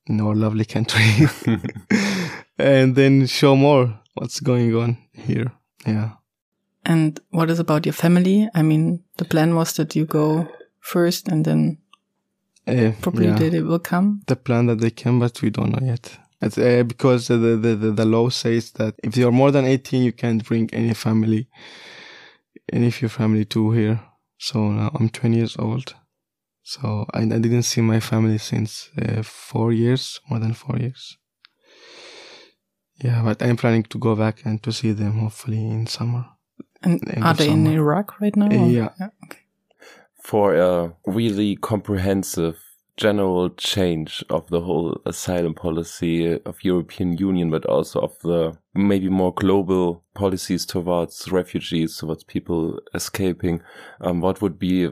in 0.07 0.21
our 0.21 0.35
lovely 0.35 0.65
country, 0.65 1.27
and 2.57 2.95
then 2.95 3.25
show 3.27 3.55
more 3.55 3.99
what's 4.13 4.39
going 4.39 4.75
on 4.75 4.97
here. 5.13 5.51
Yeah. 5.85 6.11
And 6.85 7.19
what 7.31 7.49
is 7.49 7.59
about 7.59 7.85
your 7.85 7.93
family? 7.93 8.47
I 8.53 8.61
mean, 8.61 9.03
the 9.17 9.25
plan 9.25 9.55
was 9.55 9.73
that 9.73 9.95
you 9.95 10.05
go 10.05 10.47
first 10.79 11.27
and 11.27 11.43
then 11.43 11.79
uh, 12.67 12.91
probably 13.01 13.27
yeah. 13.27 13.35
they 13.35 13.61
will 13.61 13.79
come. 13.79 14.21
The 14.27 14.35
plan 14.35 14.67
that 14.67 14.79
they 14.79 14.91
come, 14.91 15.19
but 15.19 15.41
we 15.41 15.49
don't 15.49 15.71
know 15.71 15.85
yet. 15.85 16.17
Uh, 16.41 16.83
because 16.83 17.27
the, 17.27 17.37
the, 17.37 17.75
the, 17.75 17.91
the 17.91 18.05
law 18.05 18.29
says 18.29 18.71
that 18.73 18.95
if 19.03 19.17
you're 19.17 19.31
more 19.31 19.51
than 19.51 19.65
18, 19.65 20.03
you 20.03 20.11
can't 20.11 20.43
bring 20.45 20.69
any 20.73 20.93
family, 20.93 21.47
any 22.71 22.87
of 22.87 23.01
your 23.01 23.09
family 23.09 23.45
to 23.45 23.71
here. 23.71 23.99
So 24.37 24.69
now 24.71 24.91
I'm 24.99 25.09
20 25.09 25.37
years 25.37 25.55
old. 25.57 25.95
So 26.61 27.05
I, 27.13 27.21
I 27.21 27.39
didn't 27.39 27.63
see 27.63 27.81
my 27.81 27.99
family 27.99 28.37
since 28.37 28.89
uh, 29.01 29.21
four 29.23 29.71
years, 29.71 30.19
more 30.29 30.39
than 30.39 30.53
four 30.53 30.77
years. 30.77 31.17
Yeah, 33.03 33.21
but 33.23 33.41
I'm 33.41 33.57
planning 33.57 33.83
to 33.83 33.97
go 33.97 34.15
back 34.15 34.45
and 34.45 34.61
to 34.63 34.71
see 34.71 34.91
them 34.91 35.19
hopefully 35.19 35.65
in 35.65 35.87
summer. 35.87 36.25
And 36.81 37.01
are 37.23 37.33
they 37.33 37.47
summer. 37.47 37.57
in 37.57 37.67
Iraq 37.67 38.19
right 38.21 38.35
now? 38.35 38.47
Uh, 38.47 38.67
yeah. 38.67 38.89
yeah. 38.99 39.09
Okay. 39.25 39.44
For 40.25 40.55
a 40.55 40.95
really 41.05 41.55
comprehensive 41.55 42.57
general 42.97 43.51
change 43.51 44.23
of 44.29 44.47
the 44.49 44.61
whole 44.61 44.99
asylum 45.05 45.53
policy 45.53 46.39
of 46.45 46.63
European 46.63 47.15
Union, 47.17 47.51
but 47.51 47.65
also 47.67 47.99
of 47.99 48.17
the 48.23 48.57
maybe 48.73 49.07
more 49.07 49.33
global 49.33 50.03
policies 50.15 50.65
towards 50.65 51.31
refugees, 51.31 51.97
towards 51.97 52.23
people 52.23 52.79
escaping. 52.95 53.61
Um, 54.01 54.19
what 54.19 54.41
would 54.41 54.57
be 54.57 54.89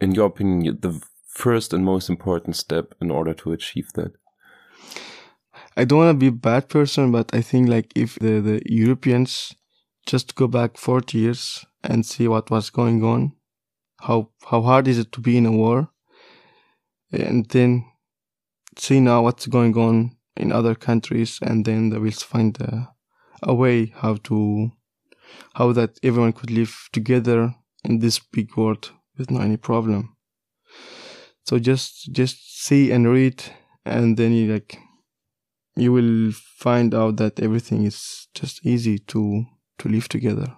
in 0.00 0.12
your 0.12 0.26
opinion, 0.26 0.78
the 0.80 1.00
first 1.28 1.72
and 1.72 1.84
most 1.84 2.08
important 2.08 2.56
step 2.56 2.94
in 3.00 3.10
order 3.10 3.34
to 3.34 3.52
achieve 3.52 3.92
that? 3.94 4.12
I 5.76 5.84
don't 5.84 5.98
want 5.98 6.14
to 6.14 6.18
be 6.18 6.28
a 6.28 6.32
bad 6.32 6.68
person, 6.68 7.12
but 7.12 7.32
I 7.32 7.40
think 7.40 7.68
like 7.68 7.92
if 7.94 8.18
the, 8.18 8.40
the 8.40 8.62
Europeans 8.66 9.54
just 10.06 10.34
go 10.34 10.48
back 10.48 10.76
40 10.76 11.18
years 11.18 11.64
and 11.84 12.04
see 12.04 12.26
what 12.28 12.50
was 12.50 12.70
going 12.70 13.04
on, 13.04 13.35
how, 14.00 14.30
how 14.44 14.62
hard 14.62 14.88
is 14.88 14.98
it 14.98 15.12
to 15.12 15.20
be 15.20 15.36
in 15.36 15.46
a 15.46 15.52
war? 15.52 15.88
And 17.12 17.48
then 17.50 17.84
see 18.76 19.00
now 19.00 19.22
what's 19.22 19.46
going 19.46 19.76
on 19.76 20.16
in 20.36 20.52
other 20.52 20.74
countries 20.74 21.38
and 21.40 21.64
then 21.64 21.90
they 21.90 21.98
will 21.98 22.10
find 22.10 22.60
a, 22.60 22.92
a 23.42 23.54
way 23.54 23.86
how 23.86 24.16
to, 24.24 24.70
how 25.54 25.72
that 25.72 25.98
everyone 26.02 26.32
could 26.32 26.50
live 26.50 26.88
together 26.92 27.54
in 27.84 28.00
this 28.00 28.18
big 28.18 28.56
world 28.56 28.90
with 29.16 29.30
no 29.30 29.40
any 29.40 29.56
problem. 29.56 30.16
So 31.44 31.58
just 31.58 32.12
just 32.12 32.64
see 32.64 32.90
and 32.90 33.08
read, 33.08 33.42
and 33.84 34.16
then 34.16 34.32
you 34.32 34.52
like 34.52 34.78
you 35.76 35.92
will 35.92 36.32
find 36.32 36.94
out 36.94 37.16
that 37.18 37.38
everything 37.40 37.84
is 37.84 38.28
just 38.34 38.66
easy 38.66 38.98
to 38.98 39.44
to 39.78 39.88
live 39.88 40.08
together. 40.08 40.56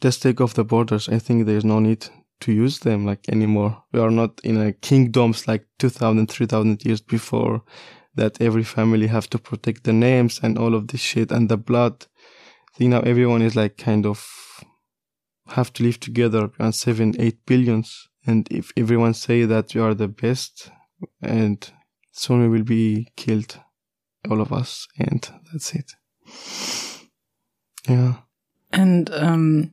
Just 0.00 0.22
take 0.22 0.40
off 0.40 0.54
the 0.54 0.64
borders. 0.64 1.08
I 1.08 1.18
think 1.18 1.46
there's 1.46 1.64
no 1.64 1.80
need 1.80 2.08
to 2.42 2.52
use 2.52 2.80
them 2.80 3.06
like 3.06 3.28
anymore. 3.28 3.82
We 3.92 4.00
are 4.00 4.10
not 4.10 4.40
in 4.44 4.60
a 4.60 4.72
kingdoms 4.72 5.48
like 5.48 5.66
2000, 5.78 6.26
3000 6.26 6.84
years 6.84 7.00
before 7.00 7.62
that 8.14 8.40
every 8.40 8.64
family 8.64 9.06
have 9.06 9.28
to 9.30 9.38
protect 9.38 9.84
the 9.84 9.92
names 9.92 10.40
and 10.42 10.58
all 10.58 10.74
of 10.74 10.88
this 10.88 11.00
shit 11.00 11.32
and 11.32 11.48
the 11.48 11.56
blood. 11.56 12.06
I 12.74 12.78
think 12.78 12.90
now 12.90 13.00
everyone 13.00 13.42
is 13.42 13.56
like 13.56 13.76
kind 13.76 14.06
of 14.06 14.26
have 15.48 15.72
to 15.74 15.82
live 15.82 16.00
together 16.00 16.50
around 16.58 16.72
seven, 16.72 17.14
eight 17.18 17.44
billions. 17.46 18.08
And 18.26 18.48
if 18.50 18.72
everyone 18.76 19.14
say 19.14 19.44
that 19.44 19.74
we 19.74 19.80
are 19.80 19.94
the 19.94 20.08
best, 20.08 20.70
and 21.20 21.68
soon 22.12 22.42
we 22.42 22.48
will 22.48 22.64
be 22.64 23.08
killed, 23.16 23.58
all 24.30 24.40
of 24.40 24.52
us, 24.52 24.86
and 24.98 25.28
that's 25.50 25.74
it. 25.74 25.92
Yeah. 27.88 28.14
And 28.72 29.10
um, 29.12 29.72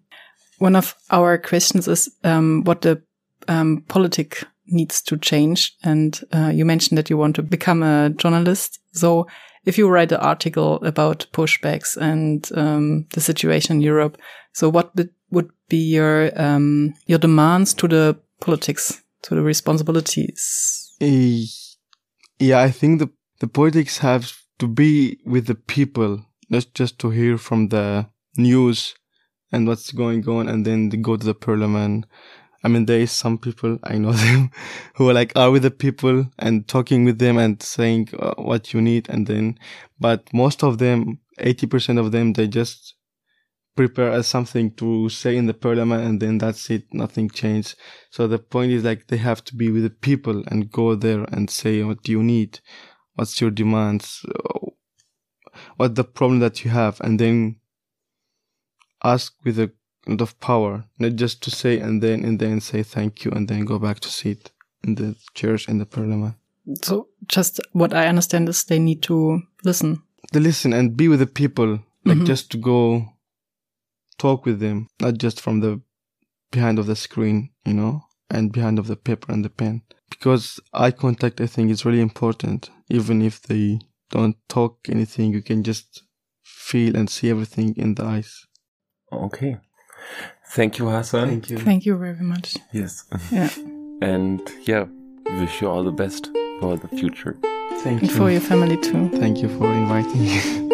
one 0.59 0.75
of 0.75 0.95
our 1.09 1.37
questions 1.37 1.87
is 1.87 2.09
um, 2.23 2.63
what 2.63 2.81
the 2.81 3.01
um, 3.47 3.83
politic 3.87 4.43
needs 4.67 5.01
to 5.01 5.17
change. 5.17 5.75
And 5.83 6.19
uh, 6.31 6.51
you 6.53 6.65
mentioned 6.65 6.97
that 6.97 7.09
you 7.09 7.17
want 7.17 7.35
to 7.37 7.43
become 7.43 7.81
a 7.81 8.11
journalist. 8.11 8.79
So 8.91 9.27
if 9.65 9.77
you 9.77 9.89
write 9.89 10.11
an 10.11 10.19
article 10.19 10.75
about 10.83 11.25
pushbacks 11.33 11.97
and 11.97 12.47
um, 12.55 13.07
the 13.13 13.21
situation 13.21 13.77
in 13.77 13.81
Europe, 13.81 14.17
so 14.53 14.69
what 14.69 14.93
would 15.31 15.49
be 15.69 15.77
your 15.77 16.31
um, 16.41 16.93
your 17.05 17.19
demands 17.19 17.73
to 17.75 17.87
the 17.87 18.17
politics, 18.41 19.01
to 19.23 19.35
the 19.35 19.41
responsibilities? 19.41 20.95
Yeah, 22.39 22.62
I 22.62 22.71
think 22.71 22.99
the 22.99 23.10
the 23.39 23.47
politics 23.47 23.99
have 23.99 24.33
to 24.57 24.67
be 24.67 25.19
with 25.25 25.45
the 25.47 25.55
people, 25.55 26.25
not 26.49 26.67
just 26.73 26.99
to 26.99 27.10
hear 27.10 27.37
from 27.37 27.69
the 27.69 28.07
news 28.37 28.95
and 29.52 29.67
what's 29.67 29.91
going 29.91 30.27
on, 30.27 30.47
and 30.47 30.65
then 30.65 30.89
go 30.89 31.17
to 31.17 31.25
the 31.25 31.33
parliament. 31.33 32.06
I 32.63 32.67
mean, 32.67 32.85
there 32.85 33.00
is 33.00 33.12
some 33.12 33.37
people 33.37 33.79
I 33.83 33.97
know 33.97 34.12
them 34.25 34.52
who 34.95 35.10
are 35.10 35.13
like 35.13 35.31
are 35.35 35.52
with 35.52 35.63
the 35.63 35.71
people 35.71 36.27
and 36.37 36.67
talking 36.67 37.06
with 37.06 37.19
them 37.19 37.37
and 37.37 37.62
saying 37.62 38.10
uh, 38.19 38.35
what 38.37 38.73
you 38.73 38.81
need, 38.81 39.10
and 39.10 39.27
then, 39.27 39.58
but 40.00 40.31
most 40.33 40.63
of 40.63 40.77
them, 40.77 41.19
eighty 41.39 41.67
percent 41.67 42.00
of 42.00 42.12
them, 42.12 42.33
they 42.33 42.47
just 42.47 42.95
prepare 43.79 44.12
as 44.12 44.27
something 44.27 44.71
to 44.75 45.08
say 45.08 45.37
in 45.37 45.45
the 45.45 45.54
parliament 45.54 46.04
and 46.04 46.19
then 46.19 46.37
that's 46.37 46.69
it 46.69 46.83
nothing 46.91 47.29
changed. 47.29 47.77
So 48.12 48.27
the 48.27 48.37
point 48.37 48.73
is 48.73 48.83
like 48.83 49.08
they 49.08 49.15
have 49.15 49.41
to 49.45 49.56
be 49.56 49.71
with 49.71 49.83
the 49.83 49.89
people 49.89 50.43
and 50.47 50.69
go 50.69 50.95
there 50.95 51.23
and 51.31 51.50
say 51.50 51.81
what 51.83 52.04
do 52.04 52.12
you 52.12 52.21
need? 52.21 52.60
What's 53.15 53.39
your 53.39 53.52
demands, 53.52 54.25
what 55.77 55.95
the 55.95 56.04
problem 56.04 56.39
that 56.39 56.65
you 56.65 56.71
have, 56.71 57.00
and 57.00 57.17
then 57.19 57.58
ask 59.04 59.33
with 59.43 59.60
a 59.60 59.71
lot 60.08 60.21
of 60.21 60.39
power, 60.39 60.85
not 60.97 61.15
just 61.15 61.41
to 61.43 61.52
say 61.52 61.79
and 61.79 62.02
then 62.02 62.23
and 62.23 62.39
then 62.39 62.62
say 62.62 62.83
thank 62.83 63.25
you 63.25 63.31
and 63.31 63.47
then 63.47 63.65
go 63.65 63.79
back 63.79 64.00
to 64.02 64.10
sit 64.10 64.52
in 64.83 64.95
the 64.95 65.15
church 65.33 65.67
in 65.67 65.77
the 65.77 65.85
parliament. 65.85 66.35
So 66.83 67.08
just 67.27 67.60
what 67.71 67.93
I 67.93 68.08
understand 68.08 68.50
is 68.50 68.63
they 68.63 68.79
need 68.79 69.02
to 69.04 69.41
listen. 69.63 70.04
They 70.31 70.39
listen 70.39 70.73
and 70.73 70.95
be 70.95 71.08
with 71.08 71.19
the 71.19 71.27
people, 71.27 71.79
like 72.06 72.17
mm-hmm. 72.17 72.25
just 72.25 72.52
to 72.52 72.58
go 72.58 73.06
talk 74.17 74.45
with 74.45 74.60
them, 74.60 74.87
not 75.02 75.17
just 75.17 75.41
from 75.41 75.62
the 75.62 75.81
behind 76.52 76.79
of 76.79 76.85
the 76.85 76.95
screen, 76.95 77.50
you 77.65 77.73
know, 77.73 78.04
and 78.29 78.52
behind 78.52 78.77
of 78.77 78.87
the 78.87 78.95
paper 78.95 79.31
and 79.31 79.43
the 79.43 79.50
pen. 79.50 79.81
Because 80.10 80.60
eye 80.73 80.91
contact, 80.91 81.41
I 81.41 81.47
think, 81.47 81.71
is 81.71 81.85
really 81.85 82.02
important. 82.02 82.69
Even 82.89 83.21
if 83.21 83.41
they 83.41 83.79
don't 84.12 84.35
talk 84.47 84.87
anything, 84.89 85.33
you 85.33 85.41
can 85.41 85.63
just 85.63 86.04
feel 86.43 86.95
and 86.95 87.10
see 87.10 87.29
everything 87.29 87.75
in 87.77 87.95
the 87.95 88.04
eyes. 88.04 88.45
Okay. 89.12 89.57
Thank 90.47 90.79
you, 90.79 90.89
Hassan. 90.89 91.27
Thank 91.27 91.49
you. 91.49 91.57
Thank 91.57 91.85
you 91.85 91.97
very 91.97 92.23
much. 92.23 92.57
Yes. 92.71 93.05
Yeah. 93.31 93.49
and 94.01 94.41
yeah, 94.63 94.85
wish 95.39 95.62
you 95.62 95.69
all 95.69 95.83
the 95.83 95.91
best 95.91 96.29
for 96.60 96.77
the 96.77 96.87
future. 96.87 97.37
Thank 97.83 98.01
and 98.01 98.10
you. 98.10 98.17
for 98.17 98.31
your 98.31 98.41
family 98.41 98.77
too. 98.77 99.10
Thank 99.10 99.41
you 99.41 99.49
for 99.57 99.71
inviting 99.71 100.21
me. 100.21 100.65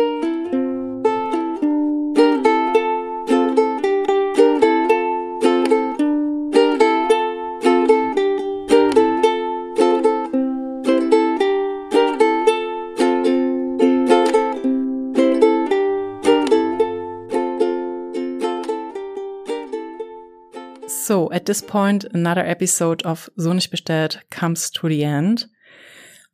at 21.45 21.47
this 21.47 21.61
point, 21.61 22.05
another 22.05 22.43
episode 22.43 23.03
of 23.03 23.29
So 23.37 23.53
nicht 23.53 23.69
bestellt 23.69 24.17
comes 24.31 24.71
to 24.71 24.89
the 24.89 25.03
end. 25.03 25.45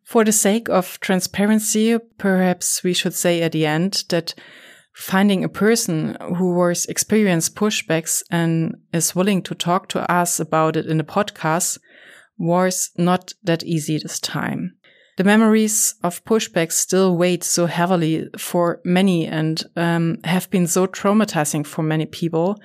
For 0.06 0.24
the 0.24 0.32
sake 0.32 0.70
of 0.70 1.02
transparency, 1.02 1.98
perhaps 2.18 2.82
we 2.82 2.94
should 2.94 3.14
say 3.14 3.42
at 3.42 3.52
the 3.52 3.66
end 3.66 4.06
that 4.08 4.34
finding 4.94 5.44
a 5.44 5.50
person 5.50 6.16
who 6.38 6.56
was 6.56 6.86
experienced 6.86 7.58
pushbacks 7.58 8.24
and 8.32 8.78
is 8.94 9.14
willing 9.14 9.44
to 9.44 9.54
talk 9.54 9.90
to 9.90 10.10
us 10.10 10.40
about 10.40 10.78
it 10.78 10.86
in 10.86 10.98
the 10.98 11.04
podcast 11.04 11.78
was 12.38 12.92
not 12.98 13.34
that 13.44 13.64
easy 13.64 13.98
this 13.98 14.18
time. 14.18 14.78
The 15.18 15.26
memories 15.26 15.94
of 16.06 16.24
pushbacks 16.24 16.78
still 16.78 17.18
weigh 17.18 17.40
so 17.42 17.66
heavily 17.66 18.30
for 18.38 18.80
many 18.86 19.28
and 19.28 19.62
um, 19.76 20.20
have 20.24 20.50
been 20.50 20.68
so 20.68 20.88
traumatizing 20.88 21.68
for 21.68 21.84
many 21.84 22.06
people 22.06 22.62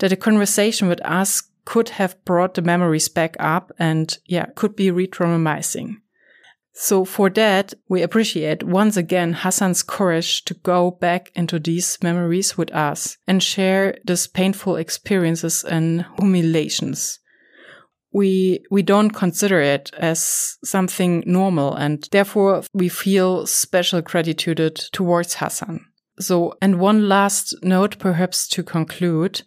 that 0.00 0.10
a 0.10 0.16
conversation 0.16 0.88
with 0.88 1.00
us 1.04 1.44
could 1.64 1.90
have 1.90 2.22
brought 2.24 2.54
the 2.54 2.62
memories 2.62 3.08
back 3.08 3.36
up 3.38 3.72
and 3.78 4.18
yeah, 4.26 4.46
could 4.54 4.76
be 4.76 4.90
re-traumatizing. 4.90 5.96
So 6.76 7.04
for 7.04 7.30
that, 7.30 7.72
we 7.88 8.02
appreciate 8.02 8.64
once 8.64 8.96
again 8.96 9.32
Hassan's 9.32 9.84
courage 9.84 10.44
to 10.46 10.54
go 10.54 10.90
back 10.90 11.30
into 11.36 11.60
these 11.60 11.98
memories 12.02 12.58
with 12.58 12.74
us 12.74 13.16
and 13.28 13.40
share 13.40 13.96
these 14.04 14.26
painful 14.26 14.76
experiences 14.76 15.62
and 15.62 16.04
humiliations. 16.18 17.20
We, 18.12 18.64
we 18.72 18.82
don't 18.82 19.10
consider 19.10 19.60
it 19.60 19.92
as 19.96 20.56
something 20.64 21.22
normal 21.26 21.74
and 21.74 22.08
therefore 22.10 22.64
we 22.72 22.88
feel 22.88 23.46
special 23.46 24.00
gratitude 24.02 24.76
towards 24.92 25.34
Hassan. 25.34 25.86
So, 26.18 26.54
and 26.60 26.78
one 26.80 27.08
last 27.08 27.54
note 27.62 27.98
perhaps 27.98 28.48
to 28.48 28.62
conclude. 28.62 29.42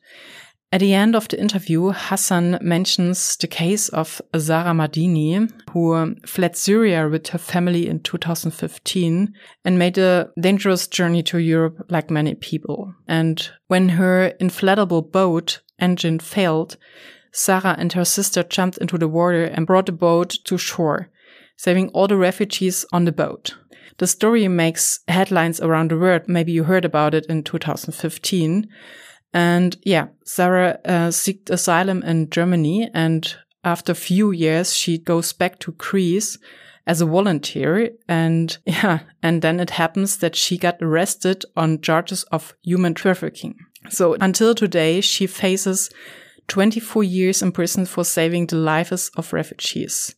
At 0.70 0.82
the 0.82 0.94
end 0.94 1.16
of 1.16 1.30
the 1.30 1.40
interview, 1.40 1.94
Hassan 1.94 2.60
mentions 2.62 3.38
the 3.38 3.48
case 3.48 3.88
of 3.88 4.22
Sara 4.38 4.74
Mardini, 4.74 5.50
who 5.72 6.16
fled 6.26 6.58
Syria 6.58 7.08
with 7.08 7.28
her 7.28 7.38
family 7.38 7.88
in 7.88 8.02
2015 8.02 9.34
and 9.64 9.80
made 9.80 9.98
a 9.98 10.30
dangerous 10.38 10.88
journey 10.88 11.24
to 11.24 11.38
Europe 11.38 11.86
like 11.90 12.12
many 12.12 12.36
people. 12.36 12.94
And 13.08 13.50
when 13.68 13.90
her 13.90 14.34
inflatable 14.42 15.10
boat 15.10 15.62
engine 15.80 16.20
failed, 16.20 16.76
Sara 17.32 17.76
and 17.80 17.94
her 17.94 18.06
sister 18.06 18.44
jumped 18.44 18.78
into 18.80 18.98
the 18.98 19.08
water 19.08 19.46
and 19.46 19.66
brought 19.66 19.86
the 19.86 19.94
boat 19.94 20.38
to 20.44 20.58
shore, 20.58 21.10
saving 21.56 21.90
all 21.90 22.08
the 22.08 22.18
refugees 22.18 22.86
on 22.92 23.06
the 23.06 23.14
boat. 23.14 23.56
The 24.00 24.08
story 24.08 24.48
makes 24.50 25.00
headlines 25.08 25.62
around 25.62 25.92
the 25.92 25.98
world. 25.98 26.24
Maybe 26.28 26.52
you 26.52 26.66
heard 26.66 26.84
about 26.84 27.14
it 27.14 27.26
in 27.28 27.44
2015. 27.44 28.68
And 29.34 29.78
yeah, 29.84 30.08
Sara 30.26 30.80
uh, 30.86 31.12
sought 31.12 31.50
asylum 31.50 32.04
in 32.04 32.30
Germany. 32.30 32.90
And 32.94 33.36
after 33.64 33.92
a 33.92 33.96
few 33.96 34.32
years, 34.32 34.76
she 34.76 34.98
goes 34.98 35.34
back 35.34 35.60
to 35.60 35.74
Greece 35.74 36.38
as 36.86 37.02
a 37.02 37.06
volunteer. 37.06 37.92
And 38.08 38.58
yeah, 38.66 39.00
and 39.22 39.42
then 39.42 39.60
it 39.60 39.72
happens 39.72 40.18
that 40.18 40.36
she 40.36 40.58
got 40.58 40.82
arrested 40.82 41.44
on 41.56 41.82
charges 41.82 42.24
of 42.32 42.56
human 42.64 42.94
trafficking. 42.94 43.56
So 43.90 44.16
until 44.20 44.56
today, 44.56 45.02
she 45.02 45.28
faces 45.28 45.90
24 46.48 47.04
years 47.04 47.42
in 47.42 47.52
prison 47.52 47.86
for 47.86 48.04
saving 48.04 48.48
the 48.48 48.56
lives 48.56 49.12
of 49.18 49.34
refugees. 49.34 50.16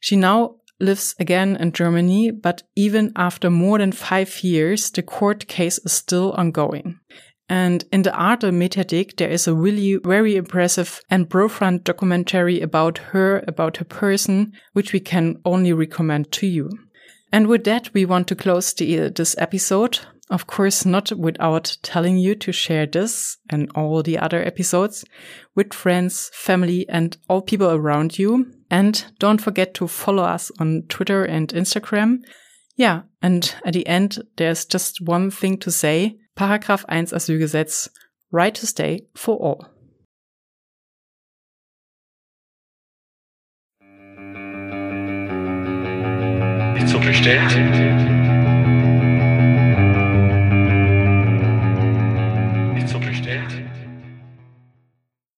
She 0.00 0.16
now 0.16 0.56
lives 0.80 1.14
again 1.20 1.56
in 1.56 1.72
Germany, 1.72 2.32
but 2.32 2.64
even 2.74 3.12
after 3.16 3.48
more 3.50 3.78
than 3.78 3.92
five 3.92 4.42
years, 4.42 4.90
the 4.90 5.02
court 5.02 5.46
case 5.46 5.78
is 5.78 5.92
still 5.92 6.32
ongoing. 6.32 6.98
And 7.52 7.84
in 7.92 8.00
the 8.00 8.14
Arte 8.14 8.50
Mediathek, 8.50 9.18
there 9.18 9.28
is 9.28 9.46
a 9.46 9.54
really 9.54 9.98
very 10.02 10.36
impressive 10.36 11.02
and 11.10 11.28
profound 11.28 11.84
documentary 11.84 12.62
about 12.62 12.96
her, 12.96 13.44
about 13.46 13.76
her 13.76 13.84
person, 13.84 14.54
which 14.72 14.94
we 14.94 15.00
can 15.00 15.36
only 15.44 15.74
recommend 15.74 16.32
to 16.32 16.46
you. 16.46 16.70
And 17.30 17.48
with 17.48 17.64
that, 17.64 17.92
we 17.92 18.06
want 18.06 18.26
to 18.28 18.34
close 18.34 18.72
the, 18.72 19.10
this 19.10 19.36
episode. 19.36 20.00
Of 20.30 20.46
course, 20.46 20.86
not 20.86 21.12
without 21.12 21.76
telling 21.82 22.16
you 22.16 22.34
to 22.36 22.52
share 22.52 22.86
this 22.86 23.36
and 23.50 23.70
all 23.74 24.02
the 24.02 24.16
other 24.18 24.42
episodes 24.42 25.04
with 25.54 25.74
friends, 25.74 26.30
family, 26.32 26.88
and 26.88 27.18
all 27.28 27.42
people 27.42 27.70
around 27.70 28.18
you. 28.18 28.46
And 28.70 29.04
don't 29.18 29.42
forget 29.42 29.74
to 29.74 29.88
follow 29.88 30.22
us 30.22 30.50
on 30.58 30.84
Twitter 30.88 31.22
and 31.22 31.48
Instagram. 31.48 32.20
Yeah. 32.76 33.02
And 33.20 33.54
at 33.62 33.74
the 33.74 33.86
end, 33.86 34.22
there's 34.38 34.64
just 34.64 35.02
one 35.02 35.30
thing 35.30 35.58
to 35.58 35.70
say. 35.70 36.16
Paragraph 36.34 36.84
1 36.88 37.12
Asylgesetz. 37.12 37.90
Right 38.30 38.54
to 38.54 38.66
stay 38.66 39.08
for 39.14 39.36
all. 39.38 39.66
Nicht 46.74 46.88
so 46.88 46.98
bestellt. 46.98 48.21